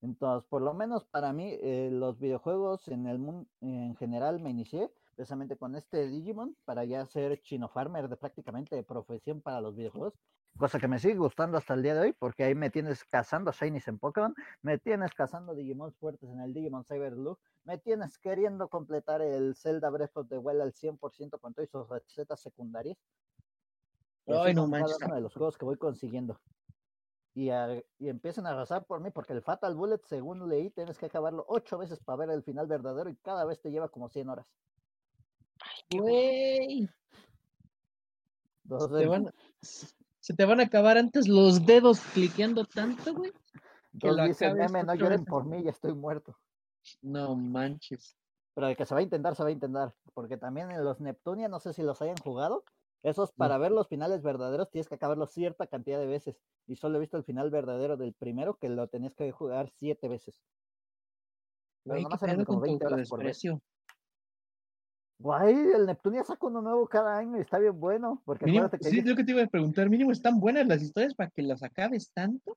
[0.01, 4.51] Entonces, por lo menos para mí, eh, los videojuegos en el mundo en general me
[4.51, 9.61] inicié precisamente con este Digimon para ya ser chino farmer de prácticamente de profesión para
[9.61, 10.15] los videojuegos.
[10.57, 13.53] Cosa que me sigue gustando hasta el día de hoy, porque ahí me tienes cazando
[13.53, 18.19] Shinies en Pokémon, me tienes cazando Digimon fuertes en el Digimon Cyber Blue, me tienes
[18.19, 22.99] queriendo completar el Zelda Breath of the Wild al 100% con todas sus recetas secundarias.
[24.27, 24.99] Ay, no cada manches.
[24.99, 26.41] uno de los juegos que voy consiguiendo.
[27.35, 30.99] Y, a- y empiezan a arrasar por mí, porque el Fatal Bullet, según leí, tienes
[30.99, 34.09] que acabarlo ocho veces para ver el final verdadero y cada vez te lleva como
[34.11, 34.55] 100 horas.
[35.91, 36.89] Güey.
[39.07, 39.33] Van-
[40.21, 43.33] se te van a acabar antes los dedos cliqueando tanto, güey.
[44.01, 45.31] que lo dice el meme, no lloren veces".
[45.31, 46.37] por mí, ya estoy muerto.
[47.03, 48.17] No manches.
[48.55, 49.95] Pero de que se va a intentar, se va a intentar.
[50.15, 52.65] Porque también en los Neptunia, no sé si los hayan jugado.
[53.03, 56.41] Esos para ver los finales verdaderos tienes que acabarlos cierta cantidad de veces.
[56.67, 60.09] Y solo he visto el final verdadero del primero que lo tenías que jugar siete
[60.09, 60.43] veces.
[61.83, 63.43] Pero ¿qué nomás eran como con tu 20 horas por vez.
[65.19, 68.23] Guay, el Neptunia saca uno nuevo cada año y está bien bueno.
[68.25, 69.89] Porque Mínimo, acuérdate que sí, lo que te iba a preguntar.
[69.89, 72.57] Mínimo están buenas las historias para que las acabes tanto.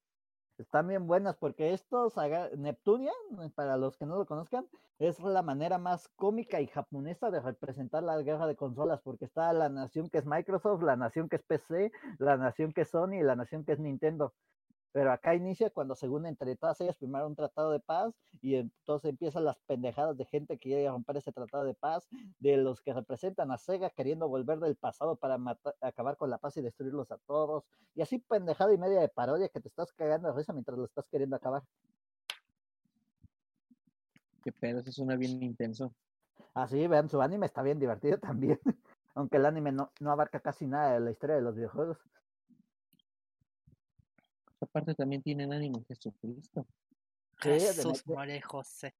[0.57, 1.37] están bien buenas.
[1.37, 2.15] Porque estos,
[2.57, 3.13] Neptunia,
[3.55, 4.65] para los que no lo conozcan,
[4.99, 9.01] es la manera más cómica y japonesa de representar la guerra de consolas.
[9.03, 12.81] Porque está la nación que es Microsoft, la nación que es PC, la nación que
[12.81, 14.33] es Sony y la nación que es Nintendo.
[14.91, 19.09] Pero acá inicia cuando según entre todas ellas firmaron un tratado de paz y entonces
[19.09, 22.07] empiezan las pendejadas de gente que quiere romper ese tratado de paz,
[22.39, 26.37] de los que representan a Sega queriendo volver del pasado para matar- acabar con la
[26.37, 27.65] paz y destruirlos a todos.
[27.95, 30.85] Y así pendejada y media de parodia que te estás cagando de risa mientras lo
[30.85, 31.63] estás queriendo acabar.
[34.43, 35.93] Qué pedo, eso suena bien intenso.
[36.53, 38.59] Así, vean, su anime está bien divertido también.
[39.15, 41.97] Aunque el anime no, no abarca casi nada de la historia de los videojuegos.
[44.59, 46.65] Aparte también tienen ánimo Jesucristo.
[47.39, 48.05] Jesús.
[48.07, 48.95] María José.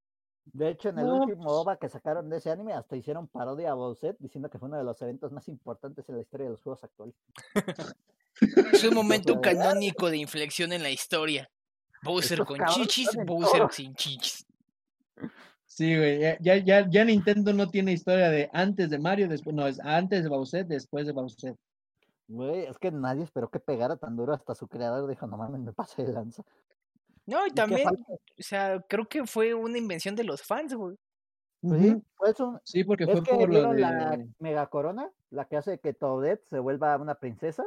[0.46, 3.28] De hecho, en el No, último pues- OVA que sacaron de ese anime, hasta hicieron
[3.28, 6.46] parodia a Bowser, diciendo que fue uno de los eventos más importantes en la historia
[6.46, 7.15] de los juegos actuales.
[8.72, 11.50] Es un momento canónico de inflexión en la historia.
[12.04, 13.70] Bowser Estos con chichis, Bowser todo.
[13.72, 14.46] sin chichis.
[15.65, 19.67] Sí, güey, ya, ya, ya Nintendo no tiene historia de antes de Mario, después, no,
[19.67, 21.56] es antes de Bowser, después de Bowser.
[22.27, 25.61] Güey, es que nadie esperó que pegara tan duro hasta su creador dijo, no mames,
[25.61, 26.43] me pasé de lanza.
[27.25, 30.97] No, y también, o sea, creo que fue una invención de los fans, güey.
[31.61, 34.29] Sí, pues un- Sí, porque es fue que por lo vieron la de...
[34.39, 37.65] mega corona, la que hace que Toadette se vuelva una princesa.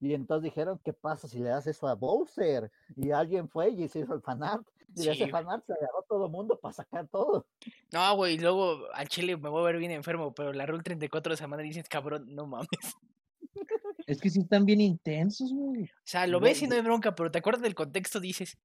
[0.00, 2.70] Y entonces dijeron, ¿qué pasa si le das eso a Bowser?
[2.94, 4.66] Y alguien fue y se hizo el fanart.
[4.94, 7.46] Y Sí, ese fanart se agarró todo el mundo para sacar todo.
[7.92, 11.32] No, güey, luego al chile me voy a ver bien enfermo, pero la Rule 34
[11.32, 12.68] de semana dices, cabrón, no mames.
[14.06, 15.84] Es que sí están bien intensos, güey.
[15.84, 18.58] O sea, lo ves y no hay bronca, pero te acuerdas del contexto, dices.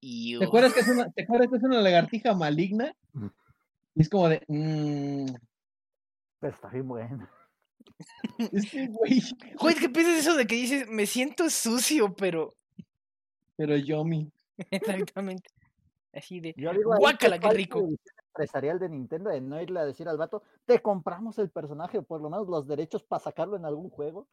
[0.00, 2.94] ¿Te acuerdas que es una, ¿te acuerdas que es una lagartija maligna?
[3.94, 5.34] Y es como de, mm,
[6.38, 7.28] Pero está bien bueno.
[8.52, 9.22] es que, güey,
[9.58, 12.54] Güey, ¿qué piensas eso de que dices, me siento sucio, pero.
[13.56, 14.30] pero Yomi.
[14.70, 15.48] Exactamente.
[16.12, 16.54] Así de.
[16.56, 17.88] Yo digo Guácala, qué rico.
[18.36, 22.02] Empresarial de Nintendo de no irle a decir al vato, te compramos el personaje, o
[22.02, 24.28] por lo menos los derechos para sacarlo en algún juego.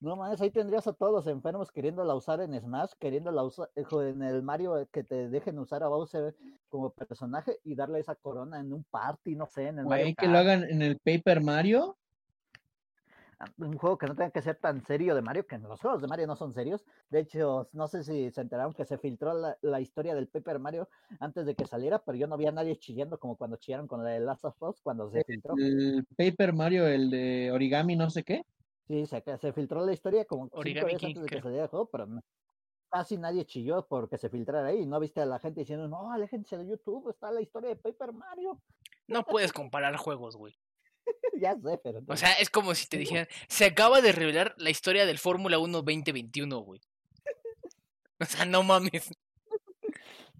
[0.00, 4.22] No mames, ahí tendrías a todos los enfermos queriéndola usar en Smash, queriéndola usar en
[4.22, 6.34] el Mario eh, que te dejen usar a Bowser
[6.70, 10.28] como personaje y darle esa corona en un party, no sé, en el Mario que
[10.28, 11.98] lo hagan en el Paper Mario.
[13.58, 16.08] Un juego que no tenga que ser tan serio de Mario, que los juegos de
[16.08, 16.84] Mario no son serios.
[17.08, 20.58] De hecho, no sé si se enteraron que se filtró la, la historia del Paper
[20.58, 20.88] Mario
[21.20, 24.02] antes de que saliera, pero yo no vi a nadie chillando como cuando chillaron con
[24.04, 25.54] la de Last of Us cuando se filtró.
[25.56, 28.44] El Paper Mario, el de origami, no sé qué.
[28.86, 31.86] Sí, se, se filtró la historia como cinco días antes de que saliera el juego,
[31.90, 32.20] pero no-
[32.90, 34.84] casi nadie chilló porque se filtrara ahí.
[34.84, 38.12] No viste a la gente diciendo, no, aléjense de YouTube, está la historia de Paper
[38.12, 38.60] Mario.
[39.06, 40.54] No puedes comparar juegos, güey.
[41.40, 42.02] ya sé, pero...
[42.06, 45.58] O sea, es como si te dijeran, se acaba de revelar la historia del Fórmula
[45.58, 46.80] 1 2021, güey.
[48.22, 49.10] O sea, no mames.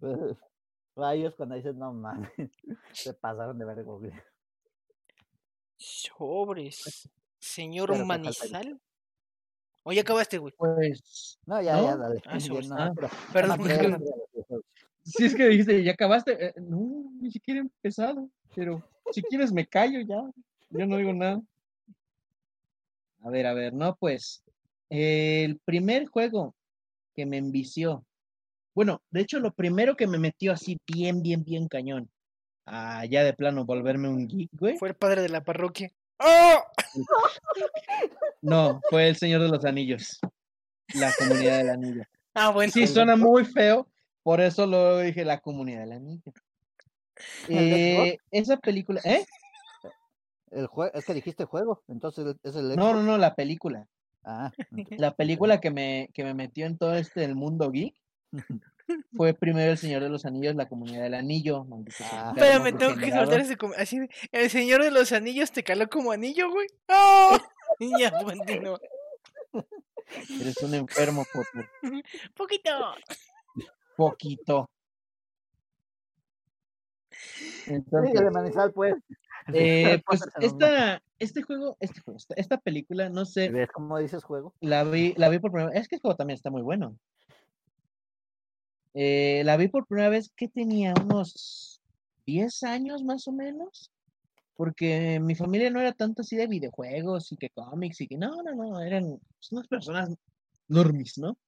[0.97, 2.31] ahí es cuando dices, no mames,
[2.93, 4.23] se pasaron de ver Google.
[5.79, 7.09] Sobres.
[7.39, 8.79] Señor Pero Manizal.
[9.83, 10.53] O ya acabaste, güey.
[10.57, 11.99] Pues, No, ya, ya, ¿No?
[11.99, 12.23] dale.
[12.27, 12.95] Ah, no, Ah, no,
[13.33, 14.05] perdón.
[15.03, 16.49] si es que dijiste, ¿ya acabaste?
[16.49, 18.29] Eh, no, ni siquiera he empezado.
[18.55, 20.31] Pero si quieres me callo ya.
[20.71, 21.41] Yo no digo nada.
[23.23, 24.43] A ver, a ver, no, pues.
[24.89, 26.55] El primer juego
[27.14, 28.05] que me envició.
[28.75, 32.09] Bueno, de hecho, lo primero que me metió así bien, bien, bien cañón.
[32.66, 34.79] Ya de plano volverme un geek, güey.
[34.79, 35.91] Fue el padre de la parroquia.
[36.18, 36.62] ¡Oh!
[38.43, 40.18] No, fue el Señor de los Anillos.
[40.95, 42.05] La comunidad del anillo.
[42.33, 42.73] Ah, bueno.
[42.73, 43.87] Sí, suena muy feo,
[44.23, 46.33] por eso lo dije la comunidad del anillo.
[47.49, 49.27] ¿El de Eh, esa película, ¿eh?
[50.51, 53.86] El jue- es que dijiste juego, entonces es el No, no, no, la película.
[54.24, 54.51] Ah,
[54.98, 57.94] La película que me, que me metió en todo este el mundo geek
[59.16, 61.66] fue primero El Señor de los Anillos, la comunidad del anillo.
[62.12, 62.32] Ah.
[62.36, 63.98] Pero me tengo que soltar ese así
[64.32, 66.66] El Señor de los Anillos te caló como anillo, güey.
[66.88, 67.38] ¡Oh!
[67.98, 68.80] ya, continúa.
[70.40, 71.24] Eres un enfermo
[72.34, 72.94] Poquito.
[73.96, 74.70] poquito.
[77.66, 78.95] Entonces, Síguele, Manizal, pues.
[79.55, 84.25] eh, pues esta, este juego, este juego, esta, esta película, no sé, ¿Ves cómo dices
[84.25, 84.55] juego?
[84.61, 85.83] la vi, la vi por primera vez.
[85.83, 86.97] Es que el juego también está muy bueno.
[88.95, 91.81] Eh, la vi por primera vez que tenía unos
[92.27, 93.91] 10 años más o menos.
[94.57, 98.43] Porque mi familia no era tanto así de videojuegos y que cómics y que no,
[98.43, 100.14] no, no, eran pues, unas personas
[100.68, 101.39] normis, ¿no?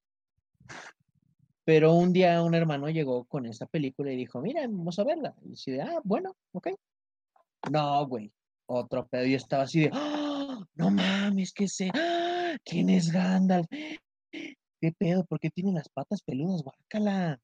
[1.64, 5.34] Pero un día un hermano llegó con esta película y dijo, mira, vamos a verla.
[5.44, 6.68] Y así ah, bueno, ok.
[7.70, 8.32] No, güey,
[8.66, 9.26] otro pedo.
[9.26, 10.66] Yo estaba así de, ¡Ah!
[10.74, 11.90] no mames, ¿qué sé?
[11.94, 12.56] ¡Ah!
[12.64, 13.66] ¿Quién es Gandalf?
[13.70, 15.24] ¿Qué pedo?
[15.24, 16.62] ¿Por qué tiene las patas peludas?
[16.62, 17.40] Guácala.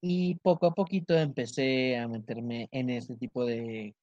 [0.00, 3.96] Y poco a poquito empecé a meterme en este tipo de,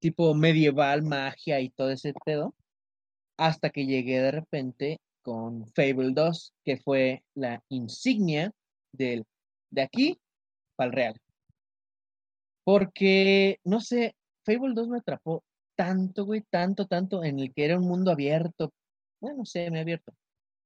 [0.00, 2.54] tipo medieval, magia y todo ese pedo.
[3.38, 8.52] Hasta que llegué de repente con Fable 2, que fue la insignia
[8.96, 9.24] del,
[9.70, 10.20] de aquí
[10.76, 11.20] para el real.
[12.64, 15.44] Porque, no sé, Fable 2 me atrapó
[15.76, 18.72] tanto, güey, tanto, tanto, en el que era un mundo abierto.
[19.20, 20.12] Bueno, sé, me abierto.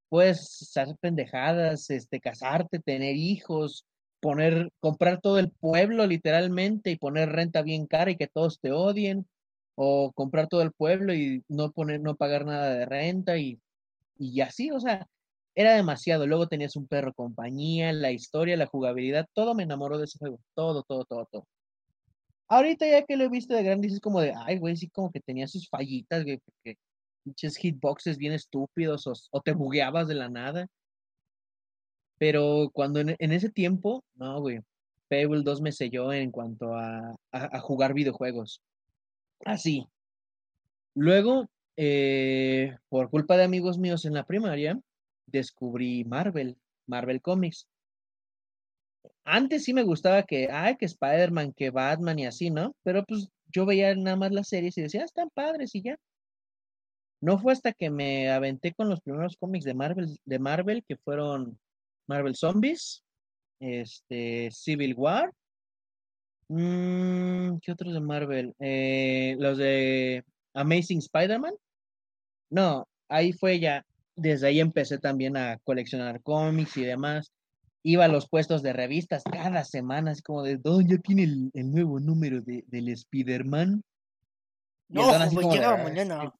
[0.08, 3.84] Puedes hacer pendejadas, este, casarte, tener hijos,
[4.20, 8.72] poner, comprar todo el pueblo literalmente y poner renta bien cara y que todos te
[8.72, 9.26] odien,
[9.74, 13.60] o comprar todo el pueblo y no poner, no pagar nada de renta y,
[14.18, 15.06] y así, o sea,
[15.60, 16.26] era demasiado.
[16.26, 20.40] Luego tenías un perro compañía, la historia, la jugabilidad, todo me enamoró de ese juego,
[20.54, 21.46] todo, todo, todo, todo.
[22.48, 25.10] Ahorita ya que lo he visto de grande, es como de, ay, güey, sí como
[25.12, 26.78] que tenía sus fallitas, güey, porque
[27.22, 30.66] pinches hitboxes bien estúpidos o, te bugueabas de la nada.
[32.18, 34.60] Pero cuando en, ese tiempo, no, güey,
[35.08, 37.16] Fable 2 me selló en cuanto a
[37.60, 38.62] jugar videojuegos.
[39.44, 39.86] Así.
[40.94, 44.78] Luego, eh, por culpa de amigos míos en la primaria,
[45.30, 46.56] descubrí Marvel,
[46.86, 47.68] Marvel Comics.
[49.24, 52.74] Antes sí me gustaba que, ay, que Spider-Man, que Batman y así, ¿no?
[52.82, 55.96] Pero pues yo veía nada más las series y decía, "Ah, están padres y ya.
[57.20, 60.96] No fue hasta que me aventé con los primeros cómics de Marvel, de Marvel, que
[60.96, 61.58] fueron
[62.06, 63.04] Marvel Zombies,
[63.60, 65.32] este, Civil War.
[66.48, 68.54] mm, ¿qué otros de Marvel?
[68.58, 70.24] Eh, los de
[70.54, 71.54] Amazing Spider-Man.
[72.50, 73.84] No, ahí fue ya.
[74.16, 77.32] Desde ahí empecé también a coleccionar cómics y demás.
[77.82, 81.50] Iba a los puestos de revistas cada semana, así como de, "Don, ya tiene el,
[81.54, 83.82] el nuevo número de, del Spider-Man.
[84.88, 86.34] No, don joven, como "Ah, mañana.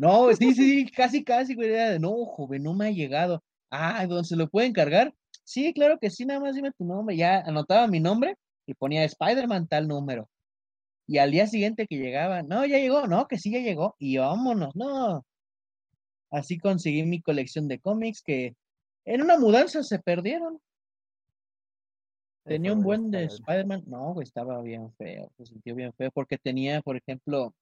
[0.00, 1.70] no, sí, sí, sí, casi, casi, güey.
[1.70, 3.42] era de, no, joven, no me ha llegado.
[3.70, 5.14] Ah, ¿dónde se lo puede encargar?
[5.44, 7.16] Sí, claro que sí, nada más dime tu nombre.
[7.16, 8.36] Ya anotaba mi nombre
[8.66, 10.28] y ponía Spider-Man tal número.
[11.06, 13.94] Y al día siguiente que llegaba, no, ya llegó, no, que sí, ya llegó.
[13.98, 15.24] Y vámonos, no.
[16.34, 18.56] Así conseguí mi colección de cómics que
[19.04, 20.60] en una mudanza se perdieron.
[22.44, 23.84] Tenía un buen de Spider-Man.
[23.86, 25.30] No, güey, estaba bien feo.
[25.36, 27.54] Se sintió bien feo porque tenía, por ejemplo,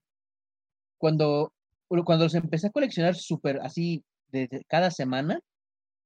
[0.97, 1.53] cuando,
[1.87, 5.39] cuando los empecé a coleccionar súper así de, de cada semana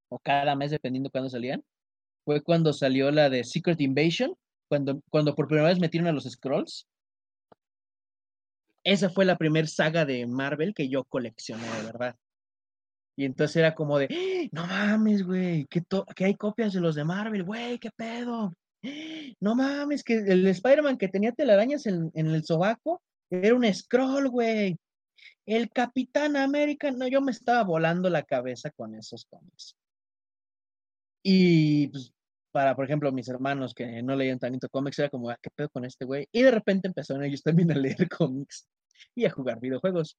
[0.08, 1.62] o cada mes, dependiendo cuándo salían,
[2.24, 4.34] fue cuando salió la de Secret Invasion,
[4.68, 6.88] cuando, cuando por primera vez metieron a los Scrolls.
[8.82, 12.16] Esa fue la primera saga de Marvel que yo coleccioné, de verdad.
[13.16, 14.48] Y entonces era como de, "¡Ah!
[14.52, 15.82] no mames, güey, que,
[16.14, 18.52] que hay copias de los de Marvel, güey, qué pedo.
[19.40, 24.28] No mames, que el Spider-Man que tenía telarañas en, en el sobaco era un scroll,
[24.28, 24.76] güey.
[25.46, 29.74] El Capitán América, no, yo me estaba volando la cabeza con esos cómics.
[31.22, 32.12] Y pues,
[32.52, 35.68] para, por ejemplo, mis hermanos que no leían tanto cómics, era como, "Ah, ¿qué pedo
[35.70, 36.28] con este güey?
[36.32, 38.68] Y de repente empezaron ellos también a leer cómics
[39.14, 40.16] y a jugar videojuegos.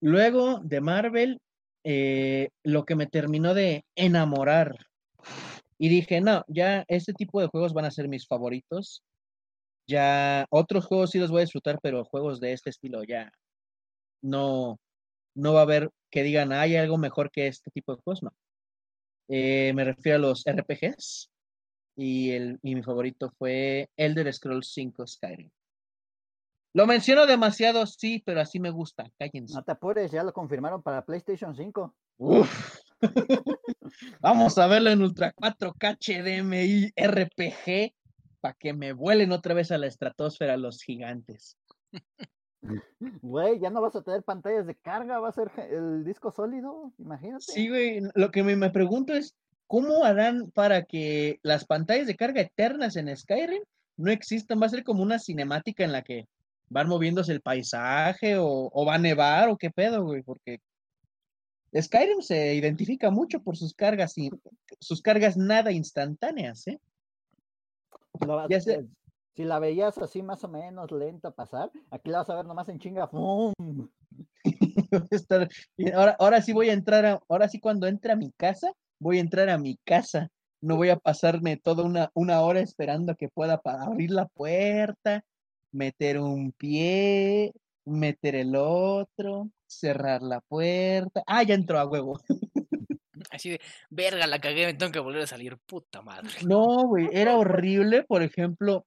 [0.00, 1.40] Luego de Marvel,
[1.84, 4.76] eh, lo que me terminó de enamorar.
[5.78, 9.02] Y dije, no, ya este tipo de juegos van a ser mis favoritos.
[9.86, 13.32] Ya otros juegos sí los voy a disfrutar, pero juegos de este estilo ya
[14.22, 14.78] no,
[15.34, 18.32] no va a haber que digan, hay algo mejor que este tipo de juegos, no.
[19.28, 21.30] Eh, me refiero a los RPGs
[21.96, 25.50] y, el, y mi favorito fue Elder Scrolls 5 Skyrim.
[26.74, 29.54] Lo menciono demasiado, sí, pero así me gusta, cállense.
[29.54, 31.94] No te apures, ya lo confirmaron para PlayStation 5.
[32.18, 32.78] Uf.
[34.20, 37.92] Vamos a verlo en Ultra 4K HDMI RPG
[38.40, 41.58] para que me vuelen otra vez a la estratosfera los gigantes.
[43.20, 46.92] Güey, ya no vas a tener pantallas de carga, va a ser el disco sólido,
[46.98, 47.44] imagínate.
[47.44, 52.16] Sí, güey, lo que me, me pregunto es, ¿cómo harán para que las pantallas de
[52.16, 53.62] carga eternas en Skyrim
[53.96, 54.60] no existan?
[54.60, 56.28] ¿Va a ser como una cinemática en la que
[56.68, 60.22] van moviéndose el paisaje o, o va a nevar o qué pedo, güey?
[60.22, 60.58] Porque
[61.78, 64.30] Skyrim se identifica mucho por sus cargas y
[64.78, 66.78] sus cargas nada instantáneas, ¿eh?
[68.68, 68.86] Eh,
[69.34, 72.68] Si la veías así más o menos lenta pasar, aquí la vas a ver nomás
[72.68, 73.08] en chinga.
[75.94, 79.18] ahora, ahora sí voy a entrar a, ahora sí cuando entre a mi casa, voy
[79.18, 80.28] a entrar a mi casa.
[80.60, 84.28] No voy a pasarme toda una, una hora esperando a que pueda pa- abrir la
[84.28, 85.24] puerta,
[85.72, 87.52] meter un pie,
[87.84, 91.22] meter el otro, cerrar la puerta.
[91.26, 92.20] Ah, ya entró a huevo.
[93.30, 93.60] Así de,
[93.90, 96.30] verga, la cagué, me tengo que volver a salir, puta madre.
[96.44, 98.84] No, güey, era horrible, por ejemplo,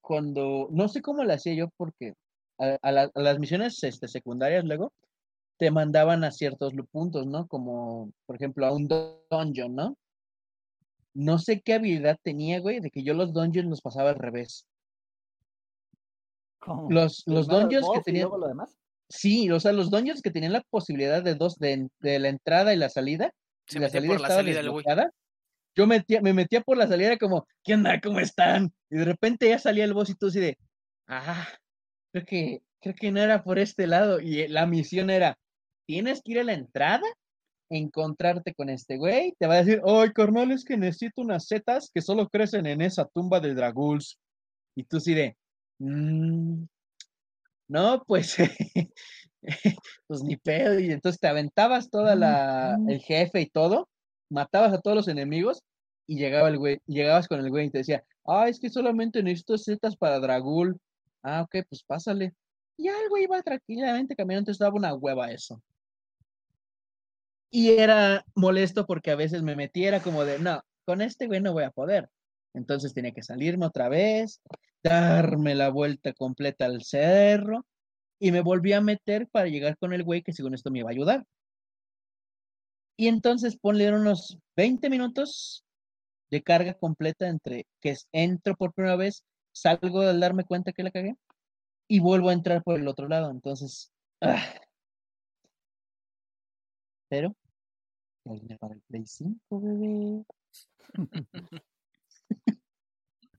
[0.00, 2.14] cuando, no sé cómo lo hacía yo, porque
[2.58, 4.92] a, a la- a las misiones este, secundarias luego
[5.58, 7.46] te mandaban a ciertos puntos, ¿no?
[7.48, 9.96] Como, por ejemplo, a un dun- dungeon, ¿no?
[11.14, 14.66] No sé qué habilidad tenía, güey, de que yo los dungeons los pasaba al revés.
[16.58, 16.90] ¿Cómo?
[16.90, 18.76] Los, los dungeons que tenían, luego lo demás.
[19.08, 22.76] sí, o sea, los dungeons que tenían la posibilidad de dos, de, la entrada y
[22.76, 23.32] la salida,
[23.66, 25.12] Se y la salida por la estaba salida
[25.78, 28.00] yo metía, me metía por la salida como, ¿qué onda?
[28.00, 28.72] ¿Cómo están?
[28.90, 30.58] Y de repente ya salía el boss y tú así de,
[31.06, 31.46] ah,
[32.10, 34.20] creo que, creo que no era por este lado.
[34.20, 35.38] Y eh, la misión era,
[35.86, 37.06] tienes que ir a la entrada,
[37.70, 41.92] encontrarte con este güey, te va a decir, ay, carnal, es que necesito unas setas
[41.94, 44.18] que solo crecen en esa tumba de Draguls.
[44.74, 45.36] Y tú así de,
[45.78, 46.64] "Mm,
[47.68, 48.36] no, pues,
[50.06, 50.78] pues ni pedo.
[50.78, 53.88] Y entonces te aventabas toda la, el jefe y todo,
[54.30, 55.62] matabas a todos los enemigos
[56.06, 59.22] y llegaba el güey, llegabas con el güey y te decía, ah, es que solamente
[59.22, 60.78] necesito setas para Dragul.
[61.22, 62.34] Ah, ok, pues pásale.
[62.76, 65.62] Y ya el güey iba tranquilamente caminando, entonces daba una hueva eso.
[67.50, 71.52] Y era molesto porque a veces me metiera como de, no, con este güey no
[71.52, 72.08] voy a poder.
[72.58, 74.42] Entonces tenía que salirme otra vez,
[74.82, 77.64] darme la vuelta completa al cerro
[78.18, 80.90] y me volví a meter para llegar con el güey que según esto me iba
[80.90, 81.24] a ayudar.
[82.96, 85.64] Y entonces ponle unos 20 minutos
[86.30, 90.90] de carga completa entre que entro por primera vez, salgo al darme cuenta que la
[90.90, 91.16] cagué
[91.86, 93.30] y vuelvo a entrar por el otro lado.
[93.30, 94.42] Entonces, ah.
[97.08, 97.36] pero
[98.24, 100.24] ya vine para el Play 5, bebé.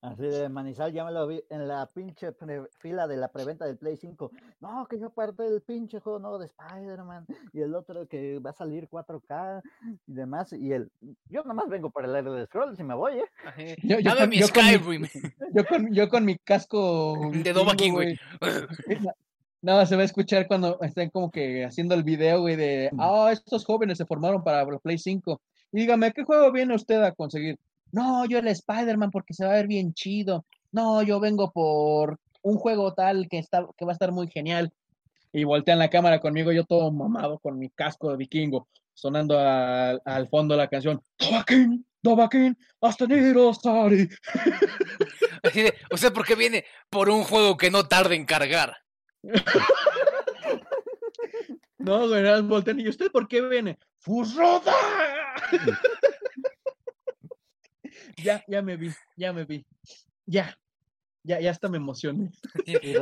[0.01, 2.29] Así de Manizal, ya me lo vi en la pinche
[2.79, 4.31] fila de la preventa del Play 5.
[4.61, 8.51] No, que yo aparte del pinche juego nuevo de Spider-Man y el otro que va
[8.51, 9.61] a salir 4K
[10.07, 10.53] y demás.
[10.53, 10.89] Y el,
[11.25, 13.25] yo nomás vengo por el aire de Scrolls y me voy, ¿eh?
[13.45, 13.61] Ajá.
[13.83, 15.07] Yo- con- mi yo con mi- Skyrim.
[15.53, 18.17] Yo con, yo con mi casco De Dovahkiin, güey.
[18.87, 19.11] vikingo,
[19.61, 23.31] No, se va a escuchar cuando estén como que haciendo el video, güey, de, ah,
[23.33, 25.41] estos jóvenes se formaron para la Play 5.
[25.73, 27.57] Y dígame, ¿qué juego viene usted a conseguir?
[27.91, 30.45] No, yo el Spider-Man porque se va a ver bien chido.
[30.71, 34.71] No, yo vengo por un juego tal que, está, que va a estar muy genial.
[35.31, 40.01] Y voltean la cámara conmigo, yo todo mamado con mi casco de vikingo, sonando al,
[40.03, 44.09] al fondo la canción, Dovahkiin, Dovahkiin, hasta Sari.
[45.43, 46.65] Así de, ¿usted por qué viene?
[46.89, 48.77] Por un juego que no tarde en cargar.
[51.79, 53.79] No, güey, voltean, ¿y usted por qué viene?
[53.99, 54.75] ¡Furroda!
[58.23, 59.65] ya, ya me vi, ya me vi.
[60.25, 60.57] Ya,
[61.23, 62.31] ya, ya hasta me emocioné.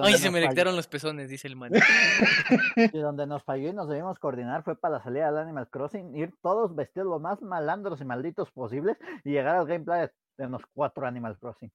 [0.01, 1.71] Ay, se me erectaron los pezones, dice el man.
[2.93, 6.15] Y donde nos falló y nos debimos coordinar fue para la salida del Animal Crossing,
[6.15, 10.07] ir todos vestidos lo más malandros y malditos posibles y llegar al gameplay
[10.37, 11.71] de los cuatro Animal Crossing.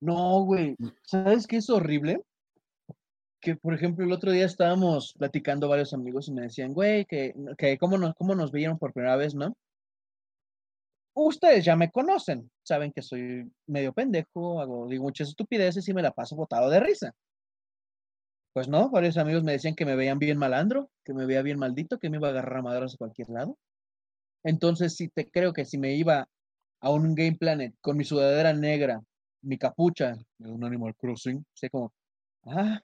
[0.00, 2.22] No, güey, ¿sabes qué es horrible?
[3.40, 7.34] Que, por ejemplo, el otro día estábamos platicando varios amigos y me decían, güey, que,
[7.56, 9.56] que cómo, nos, cómo nos vieron por primera vez, ¿no?
[11.18, 16.02] Ustedes ya me conocen, saben que soy medio pendejo, hago, digo muchas estupideces y me
[16.02, 17.14] la paso botado de risa.
[18.52, 21.58] Pues no, varios amigos me decían que me veían bien malandro, que me veía bien
[21.58, 23.56] maldito, que me iba a agarrar a madrazos a cualquier lado.
[24.44, 26.28] Entonces, sí te creo que si me iba
[26.80, 29.00] a un Game Planet con mi sudadera negra,
[29.42, 31.92] mi capucha un Animal Crossing, sé como,
[32.44, 32.80] ah,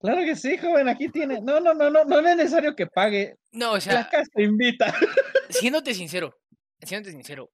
[0.00, 1.40] Claro que sí, joven, aquí tiene.
[1.40, 3.36] No, no, no, no, no es necesario que pague.
[3.52, 4.92] No, o La sea, casa invita.
[5.48, 6.34] siéndote sincero,
[6.82, 7.52] siéndote sincero,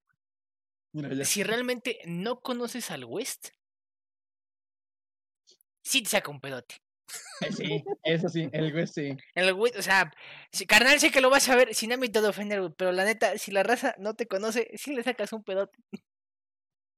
[0.91, 3.49] Mira, si realmente no conoces al West,
[5.83, 6.75] sí te saca un pedote.
[7.41, 9.17] Eh, Sí, eso sí, el güey sí.
[9.35, 10.11] El güey, o sea,
[10.51, 13.05] si, carnal, sé que lo vas a ver sin ámbito de ofender, güey, pero la
[13.05, 15.77] neta, si la raza no te conoce, sí le sacas un pedote.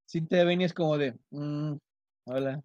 [0.05, 1.17] Sí te ven y es como de.
[1.29, 1.75] mm,
[2.31, 2.61] hola.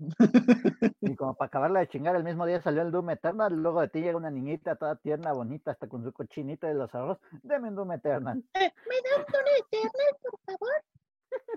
[1.01, 3.89] Y como para acabarla de chingar, el mismo día salió el Doom Eternal, luego de
[3.89, 7.19] ti llega una niñita toda tierna, bonita, hasta con su cochinita de los arroz.
[7.43, 8.43] Deme un Doom Eternal.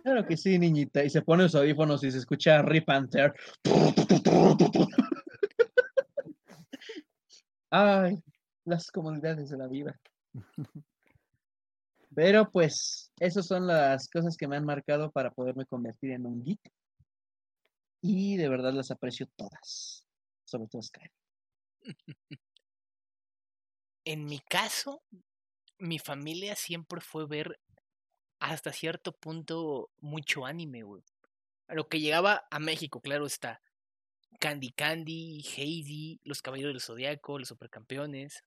[0.03, 1.03] Claro que sí, niñita.
[1.03, 3.33] Y se pone los audífonos y se escucha Rip and Tear.
[7.69, 8.21] Ay,
[8.65, 9.97] las comodidades de la vida.
[12.15, 16.43] Pero pues, esas son las cosas que me han marcado para poderme convertir en un
[16.43, 16.59] geek.
[18.01, 20.05] Y de verdad las aprecio todas.
[20.45, 21.11] Sobre todo Skyrim.
[24.05, 25.03] En mi caso,
[25.77, 27.59] mi familia siempre fue ver
[28.39, 31.03] hasta cierto punto mucho anime, güey.
[31.67, 33.61] Lo que llegaba a México, claro está.
[34.39, 38.43] Candy Candy, Heidi, Los Caballeros del Zodiaco, Los Supercampeones.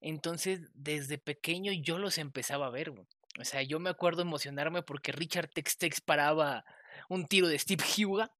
[0.00, 3.06] Entonces, desde pequeño yo los empezaba a ver, güey.
[3.38, 6.64] O sea, yo me acuerdo emocionarme porque Richard Tex Tex paraba
[7.08, 8.32] un tiro de Steve Huga.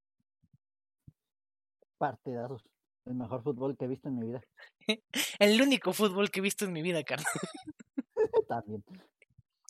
[1.99, 2.65] Partidazos.
[3.07, 4.43] El mejor fútbol que he visto en mi vida.
[5.39, 7.27] El único fútbol que he visto en mi vida, carnal.
[8.49, 8.85] También.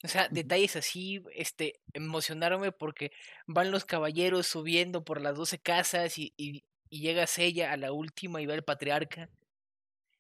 [0.03, 3.13] O sea, detalles así, este, emocionarme porque
[3.47, 7.93] van los caballeros subiendo por las doce casas y, y, y llega ella a la
[7.93, 9.29] última y va el patriarca.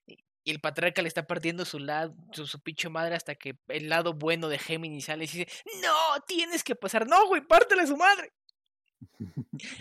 [0.06, 3.58] Y y el patriarca le está partiendo su lado, su, su pinche madre hasta que
[3.68, 5.48] el lado bueno de Géminis sale y dice,
[5.82, 8.32] no, tienes que pasar, no, güey, pártele a su madre.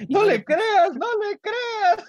[0.09, 2.05] No le creas, no le creas.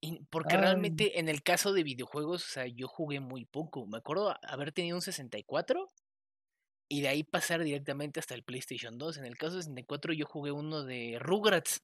[0.00, 0.60] y porque Ay.
[0.62, 3.86] realmente en el caso de videojuegos, o sea, yo jugué muy poco.
[3.86, 5.92] Me acuerdo haber tenido un 64
[6.88, 9.18] y de ahí pasar directamente hasta el PlayStation 2.
[9.18, 11.82] En el caso de 64 yo jugué uno de Rugrats,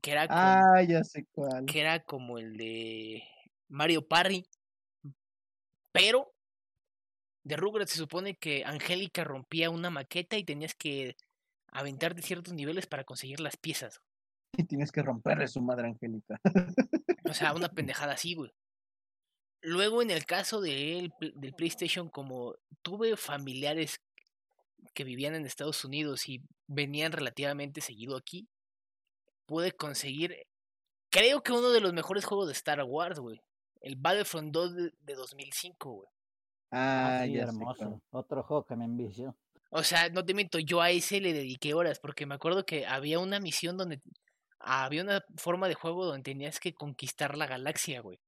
[0.00, 1.66] que era como, Ah, ya sé cuál.
[1.66, 3.22] que era como el de
[3.68, 4.46] Mario Parry.
[5.92, 6.32] Pero
[7.48, 11.16] de Rugrats se supone que Angélica rompía una maqueta y tenías que
[11.72, 14.00] aventarte ciertos niveles para conseguir las piezas.
[14.56, 16.40] Y tienes que romperle su madre Angélica.
[17.24, 18.52] O sea, una pendejada así, güey.
[19.62, 24.00] Luego, en el caso del, pl- del PlayStation, como tuve familiares
[24.94, 28.46] que vivían en Estados Unidos y venían relativamente seguido aquí,
[29.46, 30.36] pude conseguir,
[31.10, 33.40] creo que uno de los mejores juegos de Star Wars, güey.
[33.80, 36.08] El Battlefront 2 de, de 2005, güey.
[36.70, 38.00] Ah, Ah, sí, ya sé hermoso.
[38.10, 39.34] Otro juego que me envició.
[39.70, 42.86] O sea, no te miento, yo a ese le dediqué horas, porque me acuerdo que
[42.86, 44.00] había una misión donde
[44.58, 48.18] había una forma de juego donde tenías que conquistar la galaxia, güey.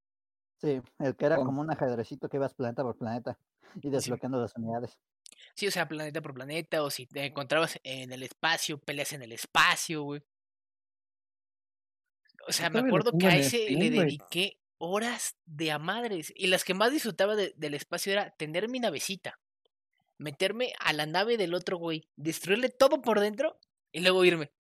[0.58, 3.38] Sí, el que era como un ajedrecito que ibas planeta por planeta
[3.76, 4.98] y desbloqueando las unidades.
[5.54, 9.22] Sí, o sea, planeta por planeta, o si te encontrabas en el espacio, peleas en
[9.22, 10.22] el espacio, güey.
[12.46, 16.32] O sea, me todavía lo acuerdo que a ese le dediqué horas de a madres.
[16.34, 19.38] Y las que más disfrutaba de- del espacio era tener mi navecita,
[20.18, 23.58] meterme a la nave del otro güey, destruirle todo por dentro
[23.92, 24.50] y luego irme.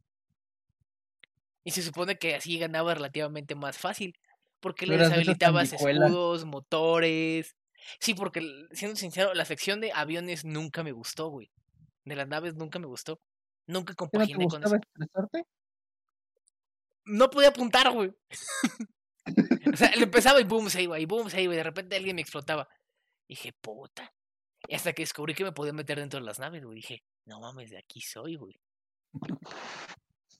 [1.64, 4.14] Y se supone que así ganaba relativamente más fácil,
[4.60, 7.56] porque le deshabilitabas escudos, motores.
[7.98, 8.40] Sí, porque
[8.72, 11.50] siendo sincero, la sección de aviones nunca me gustó, güey.
[12.04, 13.20] De las naves nunca me gustó.
[13.66, 14.74] Nunca ¿Qué no te compaginé con eso.
[14.76, 15.44] estresarte?
[17.06, 18.12] No podía apuntar, güey.
[19.72, 21.96] o sea, le empezaba y boom, se iba, y boom, se iba, y de repente
[21.96, 22.68] alguien me explotaba.
[23.28, 24.12] dije, puta.
[24.68, 26.76] Y hasta que descubrí que me podía meter dentro de las naves, güey.
[26.76, 28.60] Dije, no mames, de aquí soy, güey.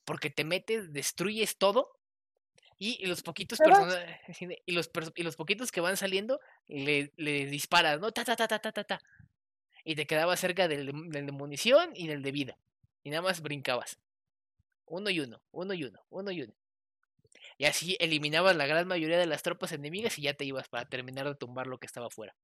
[0.05, 1.97] Porque te metes, destruyes todo.
[2.79, 3.59] Y, y los poquitos.
[4.67, 8.11] Y los, y los poquitos que van saliendo, le, le disparas, ¿no?
[8.13, 9.01] Ta, ta, ta, ta, ta, ta, ta.
[9.85, 12.59] Y te quedabas cerca del, de- del de munición y del de vida.
[13.03, 13.99] Y nada más brincabas.
[14.87, 16.53] Uno y uno, uno y uno, uno y uno.
[17.61, 20.89] Y así eliminabas la gran mayoría de las tropas enemigas y ya te ibas para
[20.89, 22.35] terminar de tumbar lo que estaba afuera.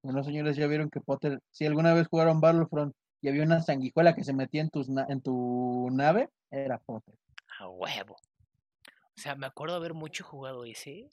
[0.00, 4.14] Bueno, señores, ya vieron que Potter, si alguna vez jugaron Battlefront y había una sanguijuela
[4.14, 7.14] que se metía en, tus na- en tu nave, era Potter.
[7.58, 8.14] A huevo.
[8.14, 11.10] O sea, me acuerdo haber mucho jugado ese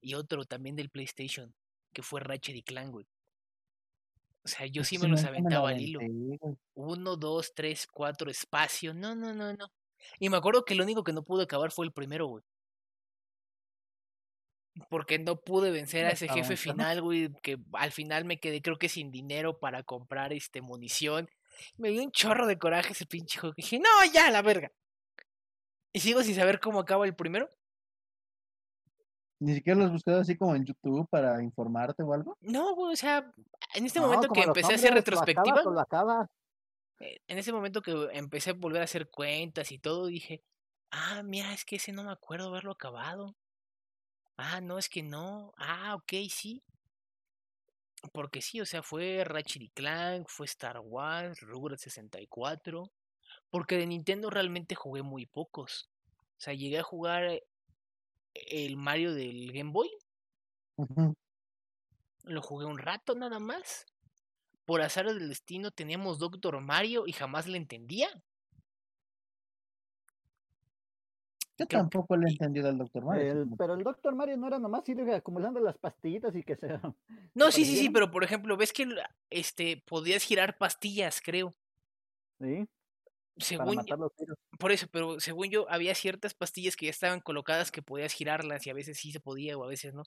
[0.00, 1.54] y otro también del PlayStation,
[1.92, 3.06] que fue Ratchet y Clank, güey.
[4.42, 6.00] O sea, yo sí Ese me los aventaba al hilo.
[6.74, 8.92] Uno, dos, tres, cuatro, espacio.
[8.94, 9.70] No, no, no, no.
[10.18, 12.44] Y me acuerdo que lo único que no pude acabar fue el primero, güey.
[14.88, 18.76] Porque no pude vencer a ese jefe final, güey, que al final me quedé creo
[18.76, 21.30] que sin dinero para comprar este munición.
[21.76, 23.54] Me dio un chorro de coraje ese pinche juego.
[23.54, 24.72] que Dije, no, ya, la verga.
[25.92, 27.48] Y sigo sin saber cómo acaba el primero.
[29.38, 32.36] Ni siquiera lo has buscado así como en YouTube para informarte o algo.
[32.40, 33.32] No, güey, o sea,
[33.74, 36.30] en este No, momento que empecé a hacer lo retrospectiva, acabas o lo acabas.
[37.04, 40.42] Eh, en ese momento que empecé a volver a hacer cuentas y todo, dije,
[40.90, 43.36] ah, mira, es que ese no me acuerdo haberlo acabado.
[44.36, 45.52] Ah, no, es que no.
[45.58, 46.62] Ah, ok, sí.
[48.12, 52.90] Porque sí, o sea, fue Ratchet y Clank, fue Star Wars, Rugrats 64.
[53.50, 55.90] Porque de Nintendo realmente jugué muy pocos.
[56.16, 57.46] O sea, llegué a jugar eh,
[58.34, 59.90] el Mario del Game Boy.
[62.24, 63.86] Lo jugué un rato nada más.
[64.64, 68.08] Por azar del destino teníamos Doctor Mario y jamás le entendía.
[71.56, 73.32] Yo Creo que- tampoco le he entendido al Doctor Mario.
[73.32, 76.66] El- pero el Doctor Mario no era nomás ir acumulando las pastillitas y que se.
[77.34, 78.86] No, sí, sí, sí, pero por ejemplo, ves que
[79.30, 81.54] este podías girar pastillas, creo.
[82.40, 82.66] Sí,
[83.36, 84.36] para Según yo- matar los virus.
[84.58, 88.66] por eso, pero según yo había ciertas pastillas que ya estaban colocadas que podías girarlas
[88.66, 90.02] y a veces sí se podía o a veces no.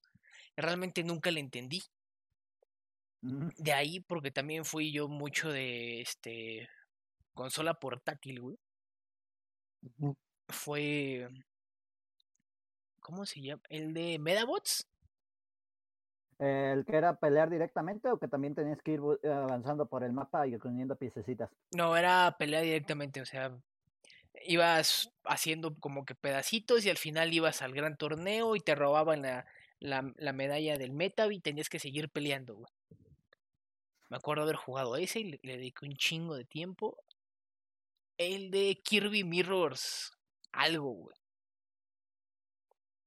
[0.57, 1.81] Realmente nunca le entendí.
[3.21, 6.69] De ahí porque también fui yo mucho de este
[7.33, 8.57] consola portátil, güey.
[10.49, 11.27] Fue
[13.07, 13.61] ¿Cómo se llama?
[13.69, 14.85] El de Medabots.
[16.39, 20.11] El que era pelear directamente o que también tenías que ir eh, avanzando por el
[20.11, 21.49] mapa y poniendo piececitas.
[21.71, 23.57] No, era pelea directamente, o sea,
[24.43, 29.21] ibas haciendo como que pedacitos y al final ibas al gran torneo y te robaban
[29.21, 29.45] la,
[29.79, 32.71] la, la medalla del Metav y tenías que seguir peleando, güey.
[34.09, 36.97] Me acuerdo haber jugado ese y le, le dediqué un chingo de tiempo.
[38.19, 40.11] El de Kirby Mirrors,
[40.51, 41.15] algo, güey.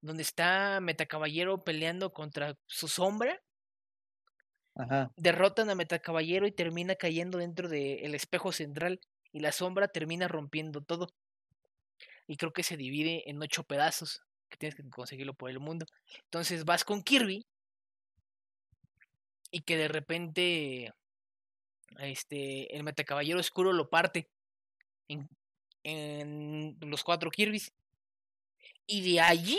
[0.03, 3.40] Donde está Metacaballero peleando contra su sombra
[4.74, 5.12] Ajá.
[5.16, 9.01] derrotan a Metacaballero y termina cayendo dentro del espejo central
[9.32, 11.09] y la sombra termina rompiendo todo.
[12.26, 15.86] Y creo que se divide en ocho pedazos, que tienes que conseguirlo por el mundo.
[16.24, 17.46] Entonces vas con Kirby
[19.51, 20.92] y que de repente
[21.98, 24.30] este el Metacaballero Oscuro lo parte
[25.09, 25.28] en,
[25.82, 27.72] en los cuatro Kirby's.
[28.86, 29.59] Y de allí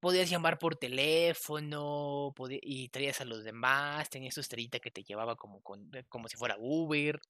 [0.00, 5.36] podías llamar por teléfono y traías a los demás, tenías tu estrellita que te llevaba
[5.36, 7.20] como, con, eh, como si fuera Uber,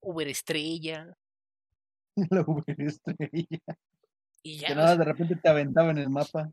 [0.00, 1.16] Uber estrella,
[2.30, 3.28] La Uber estrella.
[4.42, 4.68] y ya.
[4.68, 6.52] Que o nada, sea, de repente te aventaba en el mapa.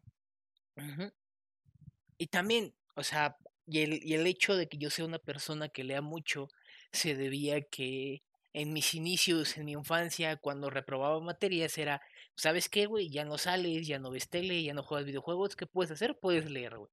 [2.18, 3.38] Y también, o sea,
[3.68, 6.50] y el, y el hecho de que yo sea una persona que lea mucho
[6.92, 12.02] se debía a que en mis inicios, en mi infancia, cuando reprobaba materias, era,
[12.36, 13.10] ¿sabes qué, güey?
[13.10, 16.18] Ya no sales, ya no ves tele, ya no juegas videojuegos, ¿qué puedes hacer?
[16.20, 16.92] Puedes leer, güey.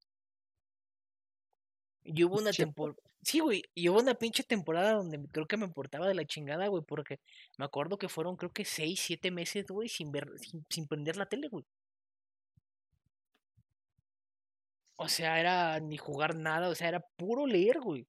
[2.02, 5.66] Y hubo una temporada, sí, güey, y hubo una pinche temporada donde creo que me
[5.66, 7.20] importaba de la chingada, güey, porque
[7.58, 11.16] me acuerdo que fueron, creo que seis, siete meses, güey, sin ver, sin, sin prender
[11.16, 11.64] la tele, güey.
[15.02, 18.06] O sea, era ni jugar nada, o sea, era puro leer, güey.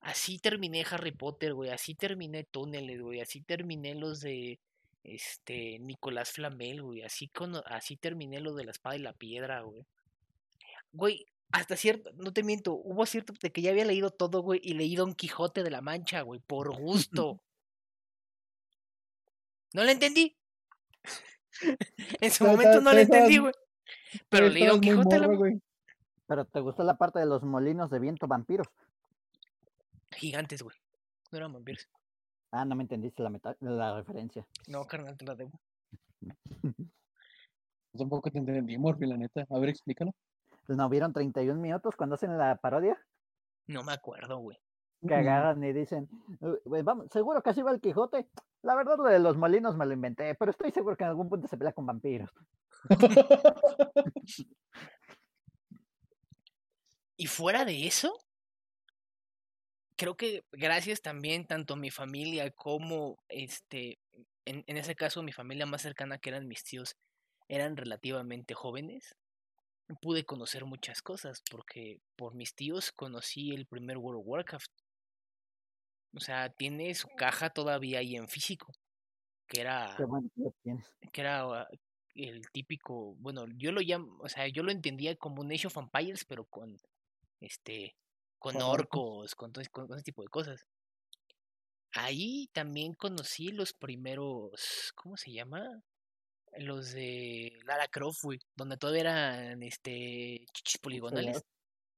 [0.00, 4.58] Así terminé Harry Potter, güey, así terminé Túneles, güey, así terminé los de
[5.04, 9.60] este Nicolás Flamel, güey, así con así terminé lo de la espada y la piedra,
[9.60, 9.84] güey.
[10.94, 14.58] Güey, hasta cierto, no te miento, hubo cierto de que ya había leído todo, güey,
[14.64, 17.42] y leí Don Quijote de la Mancha, güey, por gusto.
[19.74, 20.34] No le entendí.
[22.20, 23.52] en su momento no le entendí, güey.
[24.28, 25.60] Pero leí Don Quijote de la güey.
[26.30, 28.68] Pero te gustó la parte de los molinos de viento vampiros.
[30.12, 30.76] Gigantes, güey.
[31.32, 31.88] No eran vampiros.
[32.52, 34.46] Ah, no me entendiste la, meta- la referencia.
[34.68, 35.60] No, carnal, te la debo.
[37.98, 39.44] Tampoco te entendí, Morphy, la neta.
[39.50, 40.12] A ver, explícalo.
[40.68, 42.96] ¿No vieron 31 minutos cuando hacen la parodia?
[43.66, 44.56] No me acuerdo, güey.
[45.04, 46.08] Que agarran y dicen,
[46.40, 48.28] "Uh, güey, vamos, seguro que así va el Quijote.
[48.62, 51.28] La verdad, lo de los molinos me lo inventé, pero estoy seguro que en algún
[51.28, 52.30] punto se pelea con vampiros.
[57.20, 58.18] Y fuera de eso,
[59.94, 63.98] creo que gracias también tanto a mi familia como este,
[64.46, 66.96] en, en ese caso mi familia más cercana que eran mis tíos,
[67.46, 69.14] eran relativamente jóvenes,
[70.00, 74.72] pude conocer muchas cosas, porque por mis tíos conocí el primer World of Warcraft.
[76.14, 78.72] O sea, tiene su caja todavía ahí en físico,
[79.46, 79.94] que era
[81.12, 81.68] que era ah,
[82.14, 85.76] el típico, bueno, yo lo llamo, o sea, yo lo entendía como un Age of
[85.76, 86.80] Empires, pero con
[87.40, 87.96] este,
[88.38, 89.34] con Con orcos.
[89.34, 90.66] con todo, con todo ese tipo de cosas.
[91.92, 95.82] Ahí también conocí los primeros, ¿cómo se llama?
[96.58, 101.44] Los de Lara Croft, güey, donde todavía eran este chichis poligonales.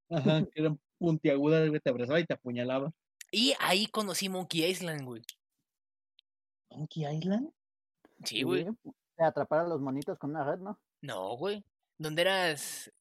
[0.09, 2.91] Ajá, que eran puntiagudas, güey, te abrazaba y te apuñalaba.
[3.31, 5.21] Y ahí conocí Monkey Island, güey.
[6.69, 7.51] ¿Monkey Island?
[8.23, 8.67] Sí, güey.
[9.17, 10.79] Atrapar a los monitos con una red, ¿no?
[11.01, 11.63] No, güey.
[11.97, 12.91] Donde eras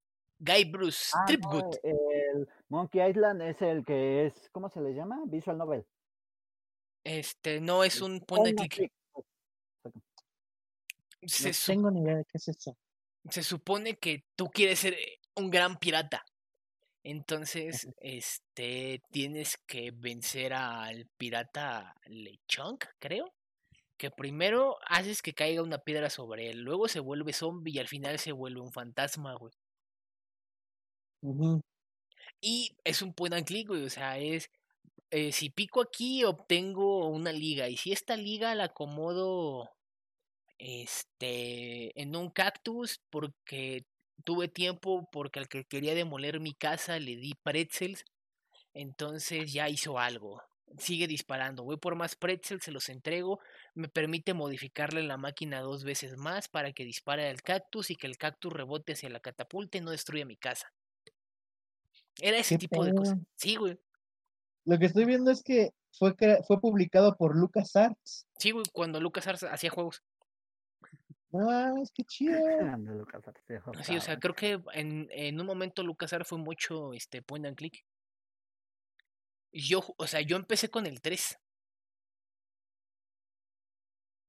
[0.45, 1.77] Guy Bruce Ah, no, Tripgood.
[1.85, 5.23] el Monkey Island es el que es, ¿cómo se le llama?
[5.27, 5.87] Visual Novel.
[7.05, 8.93] Este, no es un point and click.
[11.23, 12.77] Se, No tengo ni idea de qué es eso.
[13.31, 16.25] se supone que tú quieres ser eh, un gran pirata.
[17.05, 23.33] Entonces, este, tienes que vencer al pirata Lechonk, creo.
[23.97, 27.87] Que primero haces que caiga una piedra sobre él, luego se vuelve zombie y al
[27.87, 29.53] final se vuelve un fantasma, güey.
[32.41, 33.71] Y es un point and click.
[33.71, 34.51] O sea, es.
[35.11, 37.69] eh, si pico aquí, obtengo una liga.
[37.69, 39.71] Y si esta liga la acomodo.
[40.59, 42.01] Este.
[42.01, 43.01] En un cactus.
[43.11, 43.87] Porque
[44.25, 45.09] tuve tiempo.
[45.13, 48.05] Porque al que quería demoler mi casa le di pretzels.
[48.75, 50.43] Entonces ya hizo algo.
[50.79, 51.65] Sigue disparando.
[51.65, 53.41] Voy por más pretzels, se los entrego.
[53.75, 58.07] Me permite modificarle la máquina dos veces más para que dispare al cactus y que
[58.07, 60.73] el cactus rebote hacia la catapulta y no destruya mi casa.
[62.21, 63.19] Era ese ¿Qué tipo de cosas.
[63.37, 63.79] Sí, güey.
[64.65, 66.15] Lo que estoy viendo es que fue,
[66.47, 68.27] fue publicado por LucasArts.
[68.39, 70.03] Sí, güey, cuando Lucas hacía juegos.
[71.33, 72.39] Ah, es que chido.
[73.49, 77.47] Dejo Sí, o sea, creo que en, en un momento LucasArts fue mucho este point
[77.47, 77.85] and click.
[79.53, 81.39] Yo, o sea, yo empecé con el 3.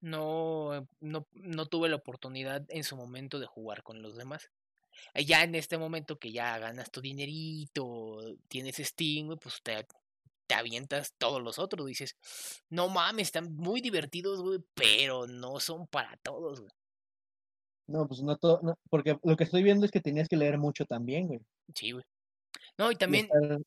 [0.02, 4.52] No, no, no tuve la oportunidad en su momento de jugar con los demás.
[5.14, 9.86] Eh, Ya en este momento que ya ganas tu dinerito, tienes Steam, güey, pues te,
[10.48, 11.86] te avientas todos los otros.
[11.88, 12.16] Dices,
[12.70, 16.72] no mames, están muy divertidos, güey, pero no son para todos, güey.
[17.88, 20.58] No, pues no todo, no, porque lo que estoy viendo es que tenías que leer
[20.58, 21.41] mucho también, güey.
[21.76, 22.06] Sí, güey.
[22.78, 23.62] No, y Y también estar-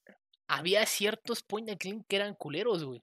[0.49, 3.03] había ciertos point and click que eran culeros, güey.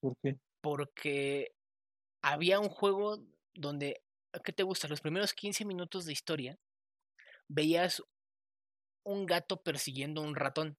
[0.00, 0.36] ¿Por qué?
[0.60, 1.52] Porque
[2.22, 3.22] había un juego
[3.54, 4.02] donde,
[4.44, 4.88] ¿qué te gusta?
[4.88, 6.58] Los primeros 15 minutos de historia,
[7.48, 8.02] veías
[9.02, 10.78] un gato persiguiendo a un ratón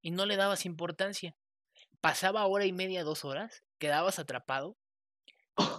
[0.00, 1.36] y no le dabas importancia.
[2.00, 4.76] Pasaba hora y media, dos horas, quedabas atrapado.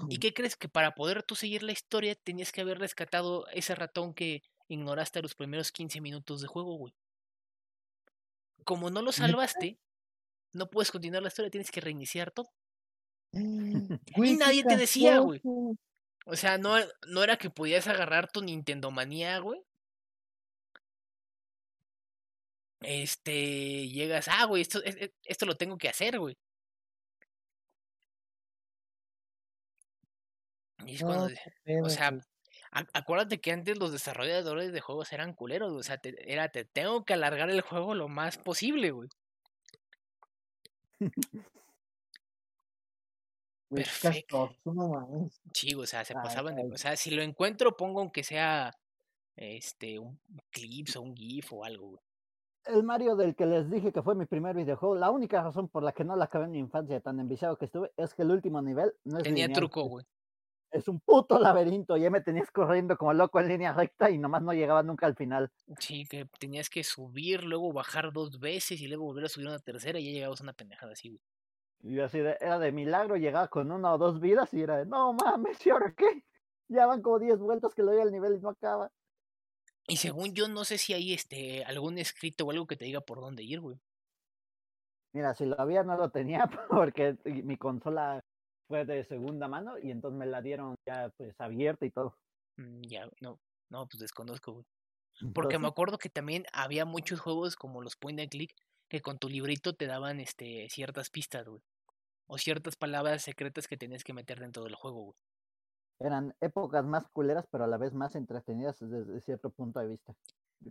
[0.09, 0.55] ¿Y qué crees?
[0.55, 5.21] Que para poder tú seguir la historia tenías que haber rescatado ese ratón que ignoraste
[5.21, 6.93] los primeros 15 minutos de juego, güey.
[8.63, 9.77] Como no lo salvaste,
[10.53, 12.49] no puedes continuar la historia, tienes que reiniciar todo.
[13.31, 15.41] Güey, qué nadie te decía, güey.
[16.25, 16.75] O sea, no,
[17.07, 19.61] no era que podías agarrar tu Nintendo manía, güey.
[22.81, 26.37] Este, llegas, ah, güey, esto, es- es- esto lo tengo que hacer, güey.
[30.85, 32.11] Y es cuando, No, o sea,
[32.93, 37.05] acuérdate que antes los desarrolladores de juegos eran culeros, o sea, te- era, te tengo
[37.05, 39.09] que alargar el juego lo más posible, güey.
[43.73, 44.55] Güey, qué perfecto.
[44.65, 45.29] no.
[45.51, 48.71] Sí, o sea, se Ay, pasaban de, o sea, si lo encuentro, pongo aunque sea,
[49.35, 50.19] este, un
[50.51, 52.01] clips o un GIF o algo, güey.
[52.65, 55.81] El Mario del que les dije que fue mi primer videojuego, la única razón por
[55.81, 58.29] la que no la acabé en mi infancia, tan enviciado que estuve, es que el
[58.29, 60.05] último nivel no es Tenía lineal, truco, güey.
[60.71, 64.43] Es un puto laberinto, ya me tenías corriendo como loco en línea recta y nomás
[64.43, 65.51] no llegaba nunca al final.
[65.79, 69.59] Sí, que tenías que subir, luego bajar dos veces y luego volver a subir una
[69.59, 71.21] tercera y ya llegabas a una pendejada así, güey.
[71.83, 74.85] Y así de, era de milagro, llegaba con una o dos vidas y era de,
[74.85, 76.05] no mames, ¿y ahora qué?
[76.69, 78.89] Ya van como 10 vueltas que le doy al nivel y no acaba.
[79.85, 83.01] Y según yo, no sé si hay este algún escrito o algo que te diga
[83.01, 83.77] por dónde ir, güey.
[85.13, 88.23] Mira, si lo había no lo tenía porque mi consola
[88.67, 92.15] fue de segunda mano y entonces me la dieron ya pues abierta y todo.
[92.57, 94.65] Mm, Ya, no, no, pues desconozco, güey.
[95.35, 98.55] Porque me acuerdo que también había muchos juegos como los point and click
[98.89, 101.61] que con tu librito te daban este ciertas pistas, güey.
[102.27, 105.17] O ciertas palabras secretas que tenías que meter dentro del juego, güey.
[105.99, 110.13] eran épocas más culeras, pero a la vez más entretenidas desde cierto punto de vista.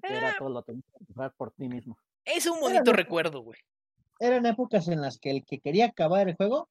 [0.02, 0.34] Que era Eh.
[0.38, 1.96] todo lo tenías que encontrar por ti mismo.
[2.24, 3.58] Es un bonito recuerdo, güey.
[4.18, 6.68] Eran épocas en las que el que quería acabar el juego,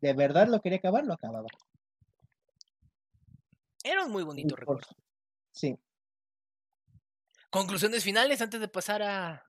[0.00, 1.48] de verdad lo quería acabar, lo acababa.
[3.82, 4.86] Era un muy Y bonito por- recuerdo.
[5.50, 5.76] Sí.
[7.50, 9.44] Conclusiones finales antes de pasar a,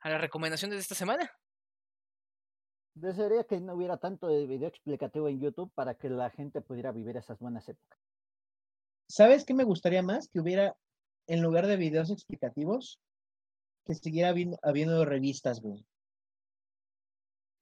[0.00, 1.30] a las recomendaciones de esta semana.
[3.00, 6.92] Desearía que no hubiera tanto de video explicativo en YouTube para que la gente pudiera
[6.92, 7.98] vivir esas buenas épocas.
[9.08, 10.28] ¿Sabes qué me gustaría más?
[10.28, 10.76] Que hubiera,
[11.26, 13.00] en lugar de videos explicativos,
[13.86, 15.82] que siguiera habiendo, habiendo revistas, güey.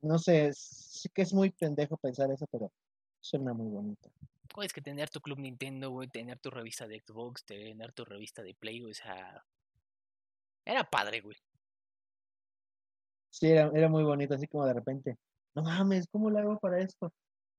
[0.00, 2.72] No sé, sí que es muy pendejo pensar eso, pero
[3.20, 4.10] suena muy bonito.
[4.52, 8.42] Puedes que tener tu club Nintendo, güey, tener tu revista de Xbox, tener tu revista
[8.42, 9.44] de Play, güey, o sea...
[10.64, 11.36] Era padre, güey.
[13.30, 15.16] Sí, era, era muy bonito, así como de repente,
[15.58, 17.12] no mames, ¿cómo lo hago para esto?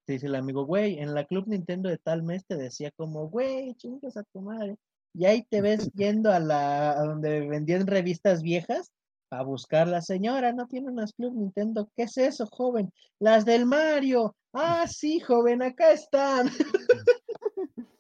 [0.06, 3.30] te dice el amigo, güey, en la Club Nintendo de tal mes te decía como,
[3.30, 4.76] güey, chingas a tu madre.
[5.14, 8.92] Y ahí te ves yendo a la a donde vendían revistas viejas
[9.30, 11.92] a buscar la señora, no tiene unas Club Nintendo.
[11.96, 12.92] ¿Qué es eso, joven?
[13.20, 14.36] Las del Mario.
[14.52, 16.50] Ah, sí, joven, acá están.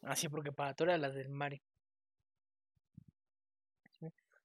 [0.02, 1.62] Así Ah, porque para tú eras las del Mario.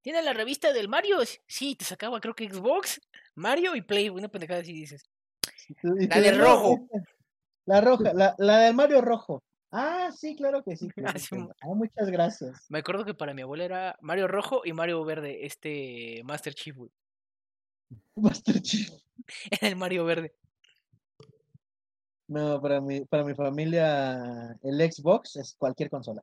[0.03, 1.17] ¿Tiene la revista del Mario?
[1.47, 3.01] Sí, te sacaba creo que Xbox,
[3.35, 4.11] Mario y Play.
[4.11, 5.03] Una pendejada así dices.
[5.69, 6.77] Y La de rojo.
[6.79, 7.11] "No, esta-
[7.67, 9.43] La roja, la, la del Mario rojo.
[9.73, 10.89] Ah, sí, claro que sí.
[11.05, 11.37] Ah, sí.
[11.63, 12.67] Ah, muchas gracias.
[12.69, 16.77] Me acuerdo que para mi abuela era Mario rojo y Mario verde, este Master Chief,
[16.77, 16.91] güey.
[18.17, 18.91] Master Chief.
[19.51, 20.35] Era el Mario verde.
[22.29, 26.23] No, para mi, para mi familia el Xbox es cualquier consola.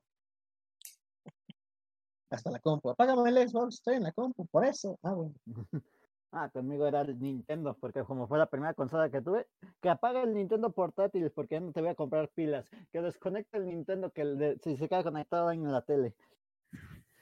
[2.30, 2.90] Hasta la compu.
[2.90, 4.98] Apágame el Xbox, estoy en la compu, por eso.
[5.02, 5.34] Ah, bueno.
[6.34, 9.46] Ah, conmigo era el Nintendo, porque como fue la primera consola que tuve,
[9.82, 13.58] que apaga el Nintendo portátil porque ya no te voy a comprar pilas, que desconecta
[13.58, 16.14] el Nintendo que el de- si se queda conectado en la tele.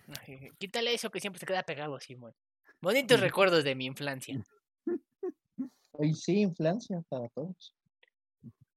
[0.06, 2.32] Ay, Quítale eso que siempre se queda pegado, Simón.
[2.80, 4.40] Bonitos recuerdos de mi infancia.
[5.92, 7.74] Hoy sí, inflancia para todos.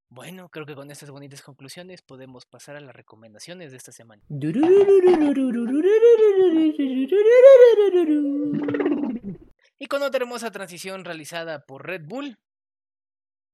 [0.10, 4.22] Bueno, creo que con estas bonitas conclusiones podemos pasar a las recomendaciones de esta semana.
[9.84, 12.40] Y con otra hermosa transición realizada por Red Bull,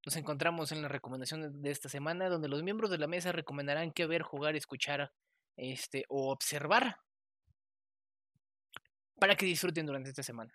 [0.06, 3.92] nos encontramos en las recomendaciones de esta semana, donde los miembros de la mesa recomendarán
[3.92, 5.12] qué ver, jugar, escuchar
[5.58, 6.98] este, o observar
[9.16, 10.54] para que disfruten durante esta semana.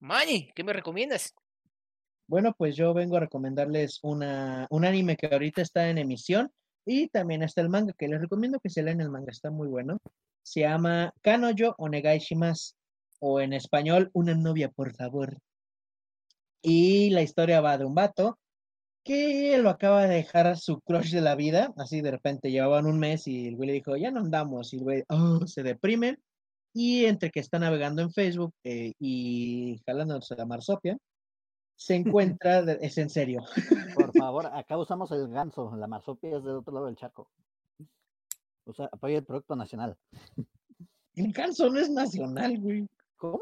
[0.00, 1.34] Mani, ¿qué me recomiendas?
[2.26, 6.52] Bueno, pues yo vengo a recomendarles una, un anime que ahorita está en emisión
[6.84, 9.68] y también está el manga, que les recomiendo que se lean el manga, está muy
[9.68, 9.96] bueno.
[10.42, 12.74] Se llama Kanoyo Onegai Shimasu,
[13.26, 15.38] o en español, Una novia, por favor.
[16.62, 18.38] Y la historia va de un vato
[19.02, 22.86] que lo acaba de dejar a su crush de la vida, así de repente llevaban
[22.86, 25.62] un mes y el güey le dijo, ya no andamos, y el güey "Oh", se
[25.62, 26.18] deprime,
[26.74, 30.96] y entre que está navegando en Facebook eh, y jalándose la marsopia,
[31.76, 31.94] se
[32.40, 33.42] encuentra, de- es en serio,
[33.94, 37.28] Por favor, acá usamos el ganso, la marsopia es del otro lado del charco.
[38.66, 39.96] O sea, apoya el producto nacional.
[41.16, 42.88] el ganso no es nacional, güey.
[43.16, 43.40] ¿Cómo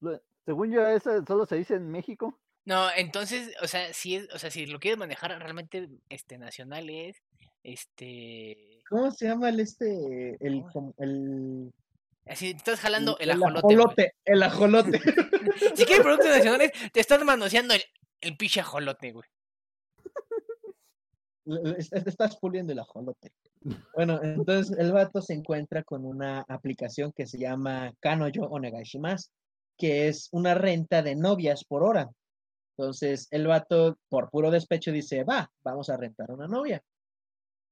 [0.00, 0.10] no?
[0.10, 2.38] Lo- Según yo, eso solo se dice en México.
[2.64, 6.88] No, entonces, o sea, si es, o sea, si lo quieres manejar realmente este nacional
[6.90, 7.16] es
[7.62, 10.64] este ¿Cómo se llama el este, el,
[10.98, 11.72] el,
[12.26, 14.14] así te estás jalando el, el ajolote.
[14.24, 15.00] el ajolote.
[15.74, 17.82] Si quieres productos nacionales, te estás manoseando el,
[18.20, 19.28] el pinche ajolote, güey.
[21.76, 23.32] Es- estás puliendo el ajolote.
[23.94, 29.30] Bueno, entonces el vato se encuentra con una aplicación que se llama Kanoyo Onegaishimasu,
[29.76, 32.10] que es una renta de novias por hora.
[32.76, 36.82] Entonces el vato, por puro despecho, dice, va, vamos a rentar una novia.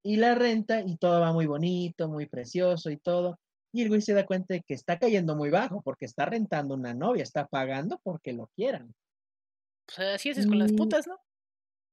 [0.02, 3.38] Y la renta y todo va muy bonito, muy precioso y todo.
[3.72, 6.74] Y el güey se da cuenta de que está cayendo muy bajo porque está rentando
[6.74, 8.94] una novia, está pagando porque lo quieran.
[9.88, 11.18] Sea, así haces con las putas, ¿no?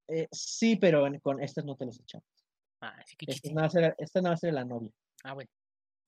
[0.07, 2.25] Eh, sí, pero en- con estas no te las echamos.
[2.81, 3.53] Ah, sí que Esta chiste.
[3.53, 4.91] no va a ser, esta no va a ser la novia.
[5.23, 5.49] Ah, bueno.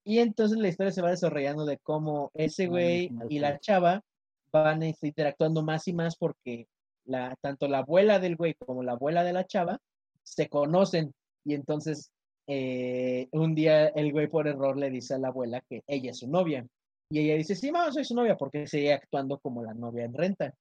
[0.03, 4.03] Y entonces la historia se va desarrollando de cómo ese güey y la chava
[4.51, 6.67] van este, interactuando más y más porque
[7.05, 9.79] la, tanto la abuela del güey como la abuela de la chava
[10.21, 11.13] se conocen.
[11.43, 12.11] Y entonces
[12.47, 16.19] eh, un día el güey por error le dice a la abuela que ella es
[16.19, 16.67] su novia.
[17.09, 20.13] Y ella dice, sí, mamá, soy su novia porque sigue actuando como la novia en
[20.13, 20.53] renta.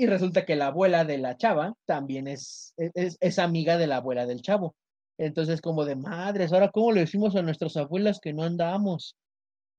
[0.00, 3.86] Y resulta que la abuela de la chava también es, e, es, es amiga de
[3.86, 4.74] la abuela del chavo.
[5.18, 9.14] Entonces, como de madres, ahora cómo le decimos a nuestras abuelas que no andamos.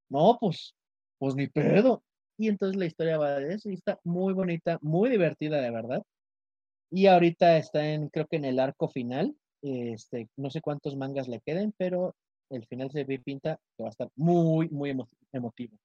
[0.10, 0.76] No, pues,
[1.20, 2.04] pues ni pedo.
[2.38, 6.04] Y entonces la historia va de eso y está muy bonita, muy divertida, de verdad.
[6.92, 9.36] Y ahorita está en, creo que en el arco final.
[9.64, 12.16] Este, no sé cuántos mangas le queden, pero
[12.52, 15.78] el final se ve pinta que va a estar muy, muy emo- emotivo.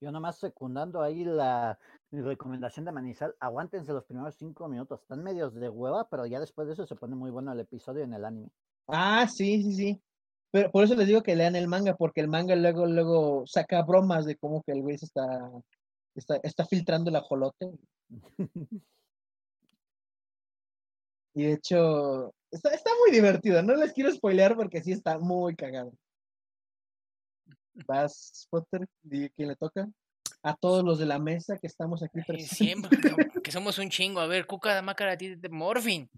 [0.00, 1.78] Yo nomás secundando ahí la
[2.12, 5.00] recomendación de Manizal, aguántense los primeros cinco minutos.
[5.02, 8.04] Están medios de hueva, pero ya después de eso se pone muy bueno el episodio
[8.04, 8.48] en el anime.
[8.86, 10.02] Ah, sí, sí, sí.
[10.50, 13.82] Pero por eso les digo que lean el manga, porque el manga luego, luego saca
[13.82, 15.50] bromas de cómo que el güey se está,
[16.14, 17.70] está, está filtrando el ajolote.
[21.34, 23.62] Y de hecho, está, está muy divertido.
[23.62, 25.92] No les quiero spoilear porque sí está muy cagado.
[27.86, 29.88] Vas, Potter, di quién le toca.
[30.42, 32.56] A todos los de la mesa que estamos aquí presentes.
[32.56, 32.90] Siempre,
[33.42, 34.20] que- somos un chingo.
[34.20, 36.08] A ver, Cuca, Mácara, a ti de Morfin.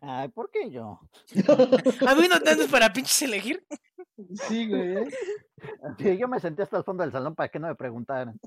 [0.00, 1.00] Ay, ¿por qué yo?
[2.08, 3.64] ¿Habiendo tantos para pinches elegir?
[4.48, 4.96] Sí, güey.
[4.96, 5.08] ¿eh?
[5.98, 8.38] Sí, yo me senté hasta el fondo del salón para que no me preguntaran.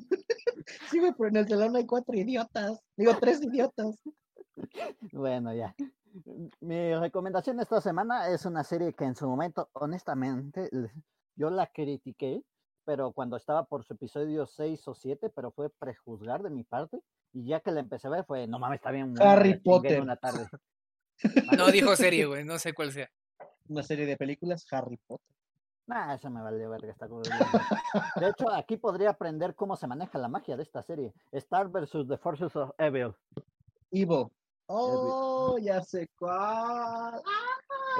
[0.90, 2.80] Sí, güey, pero en el salón hay cuatro idiotas.
[2.96, 4.00] Digo, tres idiotas.
[5.12, 5.76] Bueno, ya.
[6.62, 10.70] Mi recomendación esta semana es una serie que en su momento, honestamente,
[11.36, 12.44] yo la critiqué,
[12.86, 17.02] pero cuando estaba por su episodio 6 o 7, pero fue prejuzgar de mi parte.
[17.34, 19.14] Y ya que la empecé a ver, fue, no mames, está bien.
[19.22, 20.02] Harry Potter.
[20.02, 20.48] una tarde.
[21.56, 23.08] No dijo serie, güey, no sé cuál sea.
[23.70, 25.36] Una serie de películas, Harry Potter.
[25.86, 26.92] Nah, eso me valió verga.
[26.92, 27.36] Está como bien.
[28.16, 31.14] De hecho, aquí podría aprender cómo se maneja la magia de esta serie.
[31.32, 33.14] Star versus The Forces of Evil.
[33.92, 34.28] Evil.
[34.68, 37.22] Oh, ya sé cuál.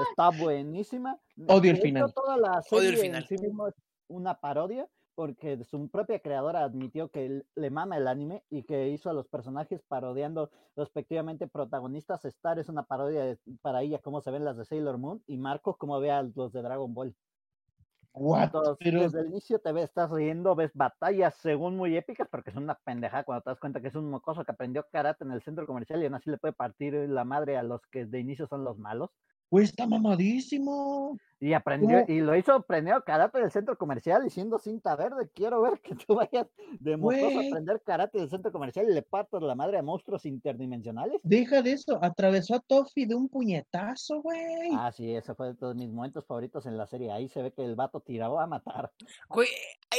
[0.08, 1.18] Está buenísima.
[1.48, 2.12] Odio el final.
[2.14, 3.22] toda la Odio el serie final.
[3.22, 3.74] en sí mismo es
[4.08, 9.10] una parodia, porque su propia creadora admitió que le mama el anime y que hizo
[9.10, 12.24] a los personajes parodiando respectivamente protagonistas.
[12.24, 15.36] Star es una parodia de- para ella, como se ven las de Sailor Moon, y
[15.36, 17.14] Marco, como ve a los de Dragon Ball.
[18.14, 18.42] What?
[18.44, 22.50] Entonces, Pero, desde el inicio te ves, estás riendo, ves batallas según muy épicas, porque
[22.50, 25.32] es una pendejada cuando te das cuenta que es un mocoso que aprendió karate en
[25.32, 28.20] el centro comercial y aún así le puede partir la madre a los que de
[28.20, 29.10] inicio son los malos.
[29.52, 31.16] Güey, está mamadísimo.
[31.38, 32.12] Y aprendió, ¿Cómo?
[32.16, 35.28] y lo hizo, aprendió karate del centro comercial y siendo cinta verde.
[35.34, 36.46] Quiero ver que tú vayas
[36.80, 40.24] de mocoso a aprender karate del centro comercial y le partas la madre a monstruos
[40.24, 41.20] interdimensionales.
[41.24, 41.98] Deja de eso.
[42.00, 44.70] Atravesó a Toffy de un puñetazo, güey.
[44.74, 47.10] Ah, sí, ese fue de todos mis momentos favoritos en la serie.
[47.12, 48.90] Ahí se ve que el vato tiraba a matar.
[49.28, 49.48] Güey,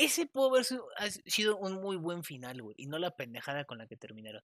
[0.01, 3.66] ese pudo haber sido, ha sido un muy buen final, güey, y no la pendejada
[3.66, 4.41] con la que terminaron.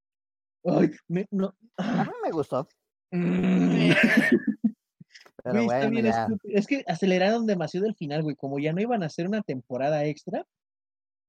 [0.65, 1.55] Ay, me- no.
[1.77, 2.67] A mí me gustó.
[5.43, 6.21] Pero Güey, está bueno, bien ya.
[6.23, 6.57] estúpido.
[6.57, 8.35] Es que aceleraron demasiado el final, güey.
[8.35, 10.45] Como ya no iban a hacer una temporada extra.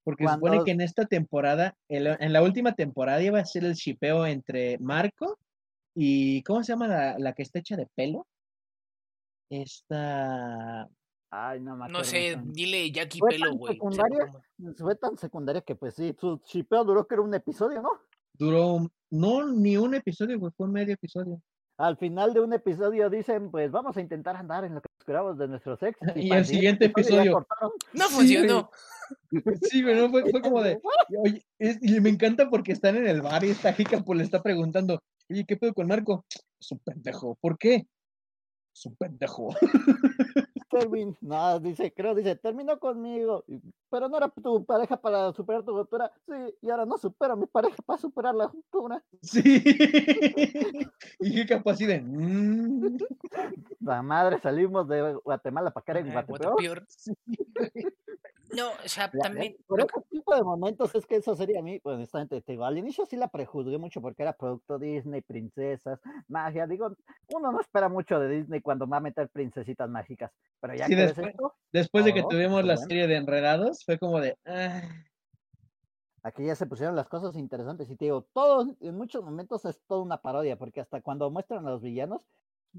[0.02, 3.44] Porque se supone que en esta temporada, en la, en la última temporada iba a
[3.44, 5.38] ser el shipeo entre Marco
[5.94, 6.42] y.
[6.42, 8.26] ¿Cómo se llama la, la que está hecha de pelo?
[9.50, 10.88] Esta.
[11.32, 13.78] Ay, no me No sé, dile Jackie ¿Fue Pelo, güey.
[14.76, 17.90] Fue tan secundaria que pues sí, su chipeo duró que era un episodio, ¿no?
[18.32, 18.90] Duró.
[19.10, 20.52] No, ni un episodio, güey.
[20.56, 21.40] Fue medio episodio.
[21.80, 25.04] Al final de un episodio dicen, pues vamos a intentar andar en lo que nos
[25.06, 25.98] curamos de nuestros ex.
[26.14, 27.46] Y para el siguiente episodio.
[27.94, 28.70] No funcionó.
[29.62, 30.80] Sí, güey, no, fue, fue como de.
[31.24, 34.22] Oye, es- y me encanta porque están en el bar y esta jica pues le
[34.24, 36.24] está preguntando, oye, ¿qué pedo con Marco?
[36.60, 37.36] Es un pendejo.
[37.40, 37.88] ¿Por qué?
[38.72, 39.50] Es un pendejo.
[40.70, 43.44] Termin, no, dice, creo, dice, terminó conmigo,
[43.90, 46.12] pero no era tu pareja para superar tu ruptura.
[46.26, 49.02] Sí, y ahora no supero a mi pareja para superar la ruptura.
[49.20, 49.42] Sí.
[51.22, 52.00] Y pues así de.
[52.00, 52.98] "Mm".
[53.80, 56.52] La madre, salimos de Guatemala para caer en Guatepeor.
[56.52, 56.86] Guatepeor.
[58.56, 59.56] No, o sea, La- también.
[59.66, 62.64] Por ese tipo de momentos es que eso sería a mí, pues, honestamente, te digo,
[62.64, 66.94] al inicio sí la prejuzgué mucho porque era producto Disney, princesas, magia, digo,
[67.34, 70.94] uno no espera mucho de Disney cuando va a meter princesitas mágicas, pero ya Sí,
[70.94, 72.88] que después- esto, Después de que tuvimos la bueno.
[72.88, 74.36] serie de Enredados, fue como de.
[74.44, 74.82] "Ah".
[76.22, 79.80] aquí ya se pusieron las cosas interesantes y te digo, todo, en muchos momentos es
[79.86, 82.26] toda una parodia, porque hasta cuando muestran a los villanos,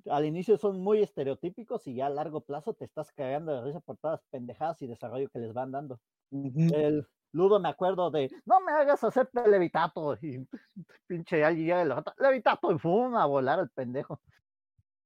[0.10, 3.80] al inicio son muy estereotípicos y ya a largo plazo te estás cagando de risa
[3.80, 6.00] por todas las pendejadas y desarrollo que les van dando.
[6.32, 10.18] El Ludo me acuerdo de, no me hagas hacerte levitato.
[10.22, 10.46] Y
[11.08, 14.22] pinche alguien llega y le jota, levitato y fum, a volar al pendejo.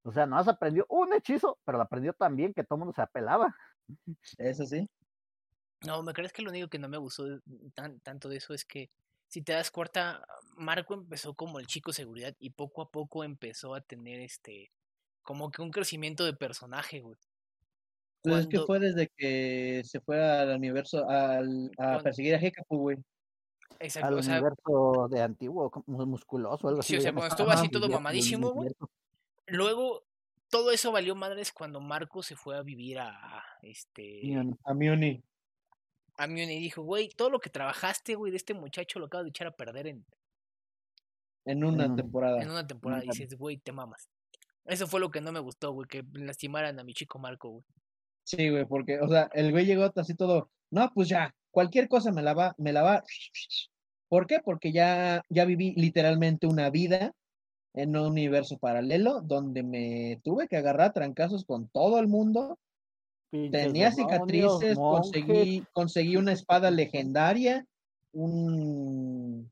[0.03, 2.79] O sea, no has aprendido un hechizo, pero lo aprendió tan bien que todo el
[2.79, 3.55] mundo se apelaba.
[4.37, 4.89] Eso sí.
[5.85, 7.39] No, me crees que lo único que no me gustó
[7.73, 8.89] tan, tanto de eso es que,
[9.35, 10.25] si te das cuenta,
[10.55, 14.71] Marco empezó como el chico seguridad y poco a poco empezó a tener este,
[15.23, 17.17] como que un crecimiento de personaje, güey.
[18.21, 22.35] Pues es que Cuando- fue desde que se fue al universo al, a Cuando- perseguir
[22.35, 22.97] a Hekapu, güey.
[23.79, 26.93] Exacto, Al o sea, universo de antiguo, como musculoso, algo así.
[26.93, 28.69] Sí, o sea, cuando estuvo Ajá, así todo mamadísimo, güey.
[29.47, 30.05] luego
[30.49, 34.57] todo eso valió madres cuando Marco se fue a vivir a este Union.
[34.63, 35.21] A Mioni.
[36.17, 39.25] A Mion y dijo, güey, todo lo que trabajaste, güey, de este muchacho lo acabas
[39.25, 40.05] de echar a perder en,
[41.45, 42.41] En una temporada.
[42.41, 43.03] en una temporada.
[43.03, 44.09] Y dices, güey, te mamas.
[44.65, 47.63] Eso fue lo que no me gustó, güey, que lastimaran a mi chico Marco, güey.
[48.23, 52.11] Sí, güey, porque, o sea, el güey llegó así todo, no, pues ya, cualquier cosa
[52.11, 53.03] me la va, me la va.
[54.07, 54.39] ¿Por qué?
[54.43, 57.13] Porque ya, ya viví literalmente una vida
[57.73, 62.57] en un universo paralelo donde me tuve que agarrar trancazos con todo el mundo.
[63.51, 67.65] Tenía cicatrices, conseguí, conseguí una espada legendaria,
[68.13, 69.51] un,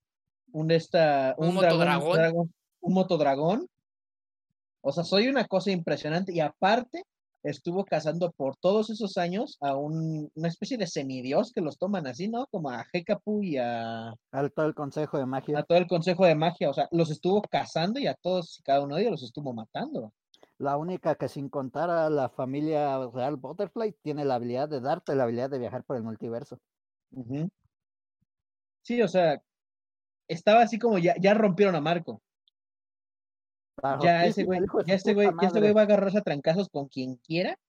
[0.51, 2.17] un esta, Un un, dragón, motodragón.
[2.17, 3.67] dragón- un motodragón.
[4.81, 7.03] O sea, soy una cosa impresionante y aparte
[7.43, 12.07] estuvo cazando por todos esos años a un- una especie de semidios que los toman
[12.07, 12.47] así, ¿no?
[12.47, 15.59] Como a Hekapu y a, Al todo el consejo de magia.
[15.59, 16.69] a todo el consejo de magia.
[16.69, 19.53] O sea, los estuvo cazando y a todos, y cada uno de ellos los estuvo
[19.53, 20.13] matando.
[20.63, 25.13] La única que sin contar a la familia real Butterfly tiene la habilidad de darte
[25.13, 26.57] la habilidad de viajar por el multiverso.
[28.81, 29.43] Sí, o sea,
[30.29, 32.21] estaba así como ya, ya rompieron a Marco.
[34.01, 36.87] Ya ese güey, ya este güey, ya este güey va a agarrarse a trancazos con
[36.87, 37.59] quien quiera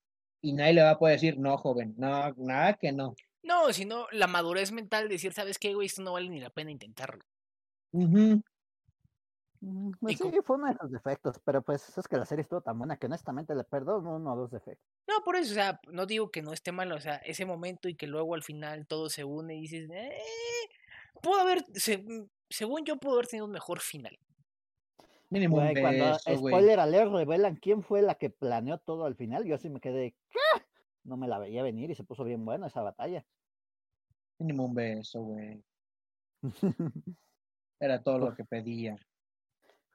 [0.40, 3.16] y nadie le va a poder decir, no, joven, no, nada que no.
[3.42, 5.86] No, sino la madurez mental de decir, ¿sabes qué, güey?
[5.86, 7.24] Esto no vale ni la pena intentarlo.
[10.00, 12.60] Pues Y sí, fue uno de sus defectos, pero pues es que la serie estuvo
[12.60, 14.86] tan buena que honestamente le perdono uno o dos defectos.
[15.08, 17.88] No, por eso, o sea, no digo que no esté mal, o sea, ese momento
[17.88, 20.18] y que luego al final todo se une y dices, eh,
[21.22, 24.18] pudo haber, se- mm, según yo, pudo haber tenido un mejor final.
[25.30, 29.16] Mínimo un Güey, cuando, beso, spoiler alert, revelan quién fue la que planeó todo al
[29.16, 30.38] final, yo así me quedé, ¿qué?
[31.04, 33.24] No me la veía venir y se puso bien buena esa batalla.
[34.38, 35.62] Mínimo un beso, güey.
[37.80, 38.96] Era todo lo que pedía.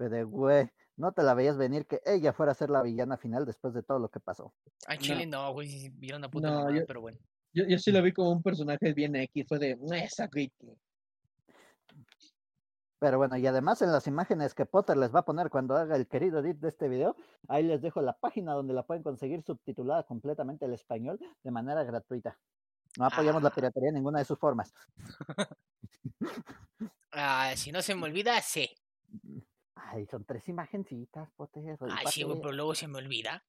[0.08, 3.46] De, güey, no te la veías venir que ella fuera a ser la villana final
[3.46, 4.54] después de todo lo que pasó.
[4.88, 4.96] No.
[4.98, 7.18] chile no, güey, sí, vieron una puta No, yo- pero bueno.
[7.52, 10.50] Yo, yo sí lo vi como un personaje bien X, fue de, esa güey.
[10.60, 10.76] que-".
[13.00, 15.96] Pero bueno, y además en las imágenes que Potter les va a poner cuando haga
[15.96, 17.16] el querido edit de este video,
[17.48, 21.84] ahí les dejo la página donde la pueden conseguir subtitulada completamente al español de manera
[21.84, 22.38] gratuita.
[22.98, 23.54] No apoyamos la Ah.
[23.56, 24.74] piratería en ninguna de sus formas.
[27.12, 28.70] Ah, si no se me olvida, sí.
[29.86, 31.78] Ay, son tres imagencitas, Potter.
[31.82, 33.44] Ay, sí, güey, pero luego se me olvida.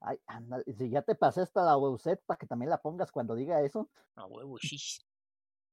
[0.00, 3.34] Ay, ándale, si ya te pasé hasta la website para que también la pongas cuando
[3.34, 3.90] diga eso.
[4.14, 5.04] A huevo, shis.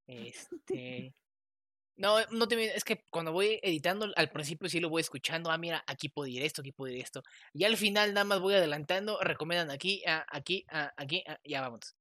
[0.07, 1.14] Este.
[1.98, 5.57] No, no te es que cuando voy editando al principio sí lo voy escuchando, ah,
[5.57, 7.24] mira, aquí puedo ir esto, aquí puedo ir esto.
[7.53, 11.62] Y al final nada más voy adelantando, recomiendan aquí, ah, aquí, ah, aquí, ah, ya
[11.62, 11.95] vamos.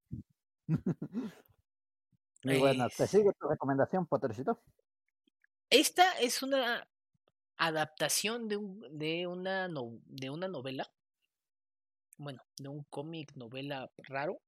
[2.43, 2.89] Muy buena.
[2.89, 4.61] ¿Te sigue tu recomendación, Pottercito?
[5.71, 6.85] Esta es una
[7.57, 10.91] adaptación de, un, de, una, no- de una novela,
[12.17, 14.41] bueno, de un cómic novela raro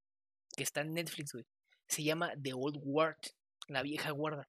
[0.57, 1.45] que está en Netflix, güey.
[1.89, 3.19] Se llama The Old Guard,
[3.69, 4.49] la vieja guarda.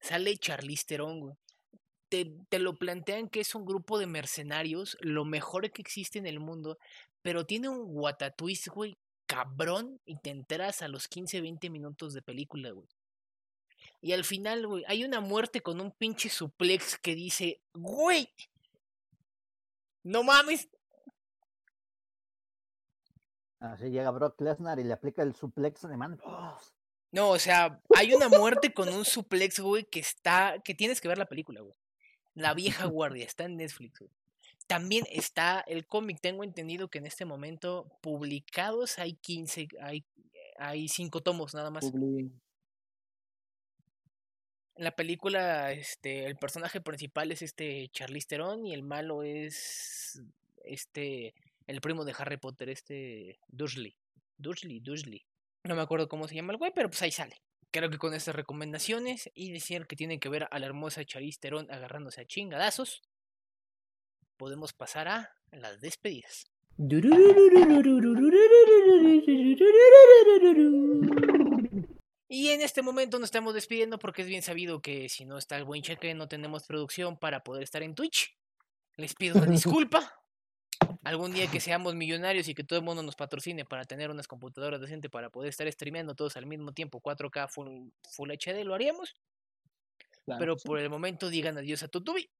[0.00, 1.34] Sale Charlize Theron, güey.
[2.10, 6.26] Te, te lo plantean que es un grupo de mercenarios, lo mejor que existe en
[6.26, 6.78] el mundo,
[7.22, 8.96] pero tiene un guatatwist, güey,
[9.26, 12.86] cabrón, y te enteras a los 15, 20 minutos de película, güey.
[14.04, 18.28] Y al final, güey, hay una muerte con un pinche suplex que dice, güey,
[20.02, 20.68] no mames.
[23.60, 26.20] Así llega Brock Lesnar y le aplica el suplex alemán.
[26.22, 26.54] ¡Oh!
[27.12, 31.08] No, o sea, hay una muerte con un suplex, güey, que está, que tienes que
[31.08, 31.78] ver la película, güey.
[32.34, 34.10] La vieja guardia, está en Netflix, güey.
[34.66, 40.04] También está el cómic, tengo entendido que en este momento publicados hay 15, hay,
[40.58, 41.90] hay 5 tomos nada más.
[41.90, 42.30] Publi.
[44.76, 50.20] En la película, este, el personaje principal es este Charlize Theron y el malo es
[50.64, 51.34] este,
[51.66, 53.96] el primo de Harry Potter, este Dursley.
[54.36, 55.24] Dursley, Dursley.
[55.62, 57.40] No me acuerdo cómo se llama el güey, pero pues ahí sale.
[57.70, 61.38] Creo que con estas recomendaciones y decir que tienen que ver a la hermosa Charlize
[61.40, 63.02] Theron agarrándose a chingadazos,
[64.36, 66.46] podemos pasar a las despedidas.
[72.28, 75.56] Y en este momento nos estamos despidiendo porque es bien sabido que si no está
[75.56, 78.36] el buen cheque no tenemos producción para poder estar en Twitch.
[78.96, 80.20] Les pido una disculpa.
[81.02, 84.26] Algún día que seamos millonarios y que todo el mundo nos patrocine para tener unas
[84.26, 88.74] computadoras decentes para poder estar streameando todos al mismo tiempo 4K Full, full HD, lo
[88.74, 89.14] haríamos.
[90.24, 90.66] Claro Pero sí.
[90.66, 92.30] por el momento digan adiós a Tutubi.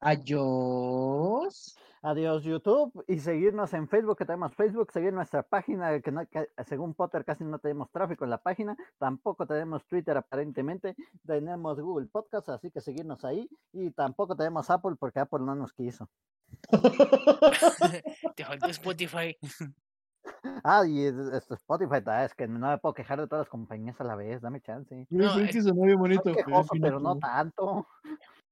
[0.00, 1.74] Adiós.
[2.06, 6.50] Adiós YouTube y seguirnos en Facebook, que tenemos Facebook, seguir nuestra página, que, no- que
[6.66, 10.94] según Potter casi no tenemos tráfico en la página, tampoco tenemos Twitter aparentemente,
[11.26, 15.72] tenemos Google Podcast, así que seguirnos ahí y tampoco tenemos Apple porque Apple no nos
[15.72, 16.10] quiso.
[18.36, 19.36] Te faltó Spotify.
[20.62, 23.48] Ah, y es- esto Spotify, ah, es que no me puedo quejar de todas las
[23.48, 25.06] compañías a la vez, dame chance.
[25.10, 26.22] No, Güey, es- que sonó bien bonito.
[26.24, 27.86] Pero quejoso, no tanto.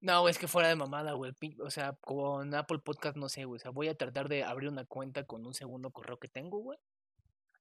[0.01, 1.33] No, es que fuera de mamada, güey.
[1.61, 3.57] O sea, con Apple Podcast no sé, güey.
[3.57, 6.59] O sea, voy a tratar de abrir una cuenta con un segundo correo que tengo,
[6.59, 6.79] güey.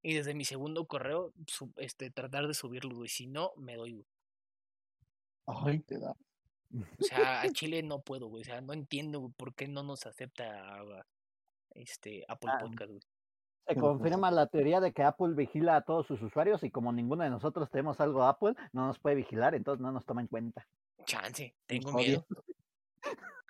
[0.01, 1.31] Y desde mi segundo correo,
[1.77, 3.09] este, tratar de subirlo, güey.
[3.09, 4.07] Si no, me doy, güey.
[5.45, 6.11] Ay, te da.
[6.73, 8.41] O sea, a Chile no puedo, güey.
[8.41, 10.73] O sea, no entiendo, güey, por qué no nos acepta
[11.75, 13.01] este Apple Ah, Podcast, güey.
[13.67, 16.91] Se pues, confirma la teoría de que Apple vigila a todos sus usuarios y como
[16.91, 20.27] ninguno de nosotros tenemos algo Apple, no nos puede vigilar, entonces no nos toma en
[20.27, 20.67] cuenta.
[21.05, 22.03] Chance, tengo obvio.
[22.05, 22.25] miedo.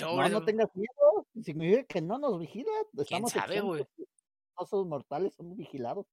[0.00, 1.26] No, no tengas miedo.
[1.42, 2.70] Significa que no nos vigila.
[3.06, 3.82] ¿Quién sabe, güey?
[3.82, 4.08] exentos,
[4.58, 6.06] No somos mortales, somos vigilados.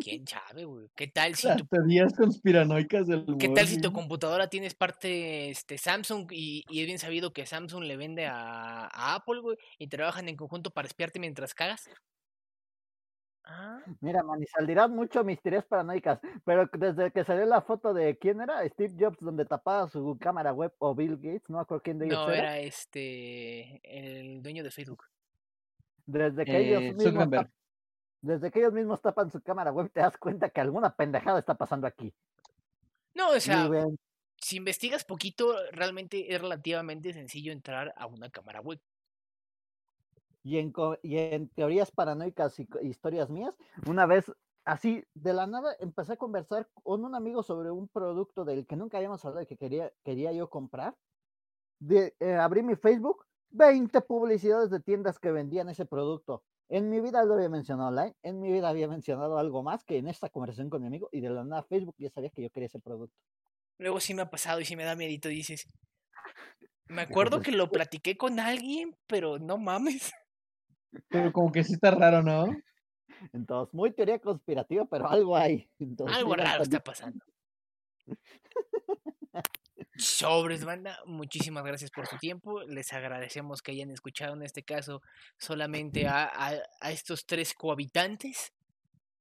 [0.00, 0.88] ¿Quién sabe, güey?
[0.94, 5.78] ¿Qué tal si tu teorías conspiranoicas del ¿Qué tal si tu computadora tienes parte este,
[5.78, 9.88] Samsung y, y es bien sabido que Samsung le vende a, a Apple, güey, y
[9.88, 11.88] trabajan en conjunto para espiarte mientras cagas?
[13.44, 18.40] Ah, Mira, Manizaldirán mucho mis teorías paranoicas, pero desde que salió la foto de quién
[18.40, 21.98] era, Steve Jobs, donde tapaba su cámara web o Bill Gates, no me acuerdo quién
[21.98, 25.04] de ellos no, era, era este el dueño de Facebook.
[26.06, 27.28] desde que ellos Eh, mismos
[28.22, 31.54] desde que ellos mismos tapan su cámara web, te das cuenta que alguna pendejada está
[31.56, 32.14] pasando aquí.
[33.14, 33.68] No, o Y sea,
[34.40, 38.80] si investigas poquito, realmente es relativamente sencillo entrar a una cámara web.
[40.44, 43.56] Y en, co- y en teorías paranoicas y historias mías,
[43.86, 44.32] una vez
[44.64, 48.76] así de la nada empecé a conversar con un amigo sobre un producto del que
[48.76, 50.96] nunca habíamos hablado y que quería, quería yo comprar.
[51.80, 56.44] De, eh, abrí mi Facebook, 20 publicidades de tiendas que vendían ese producto.
[56.68, 59.98] En mi vida lo había mencionado online, en mi vida había mencionado algo más que
[59.98, 62.50] en esta conversación con mi amigo y de la nada Facebook ya sabía que yo
[62.50, 63.16] quería ese producto.
[63.78, 65.66] Luego sí me ha pasado y sí me da miedito, dices.
[66.88, 70.12] Me acuerdo que lo platiqué con alguien, pero no mames.
[71.08, 72.46] Pero como que sí está raro, ¿no?
[73.32, 75.68] Entonces, muy teoría conspirativa, pero algo hay.
[75.78, 77.24] Entonces, Algo raro está pasando.
[79.96, 82.62] Sobres, banda, muchísimas gracias por su tiempo.
[82.62, 85.02] Les agradecemos que hayan escuchado en este caso
[85.38, 88.52] solamente a, a- a estos tres cohabitantes,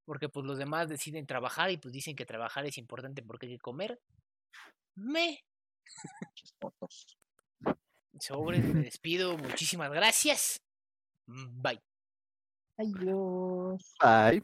[0.05, 3.53] porque pues los demás deciden trabajar y pues dicen que trabajar es importante porque hay
[3.53, 3.99] que comer.
[4.95, 5.39] Me.
[6.59, 7.17] Fotos.
[8.19, 9.37] Sobres, me despido.
[9.37, 10.61] Muchísimas gracias.
[11.61, 11.79] Bye.
[12.77, 13.85] Adiós.
[13.99, 14.41] Bye.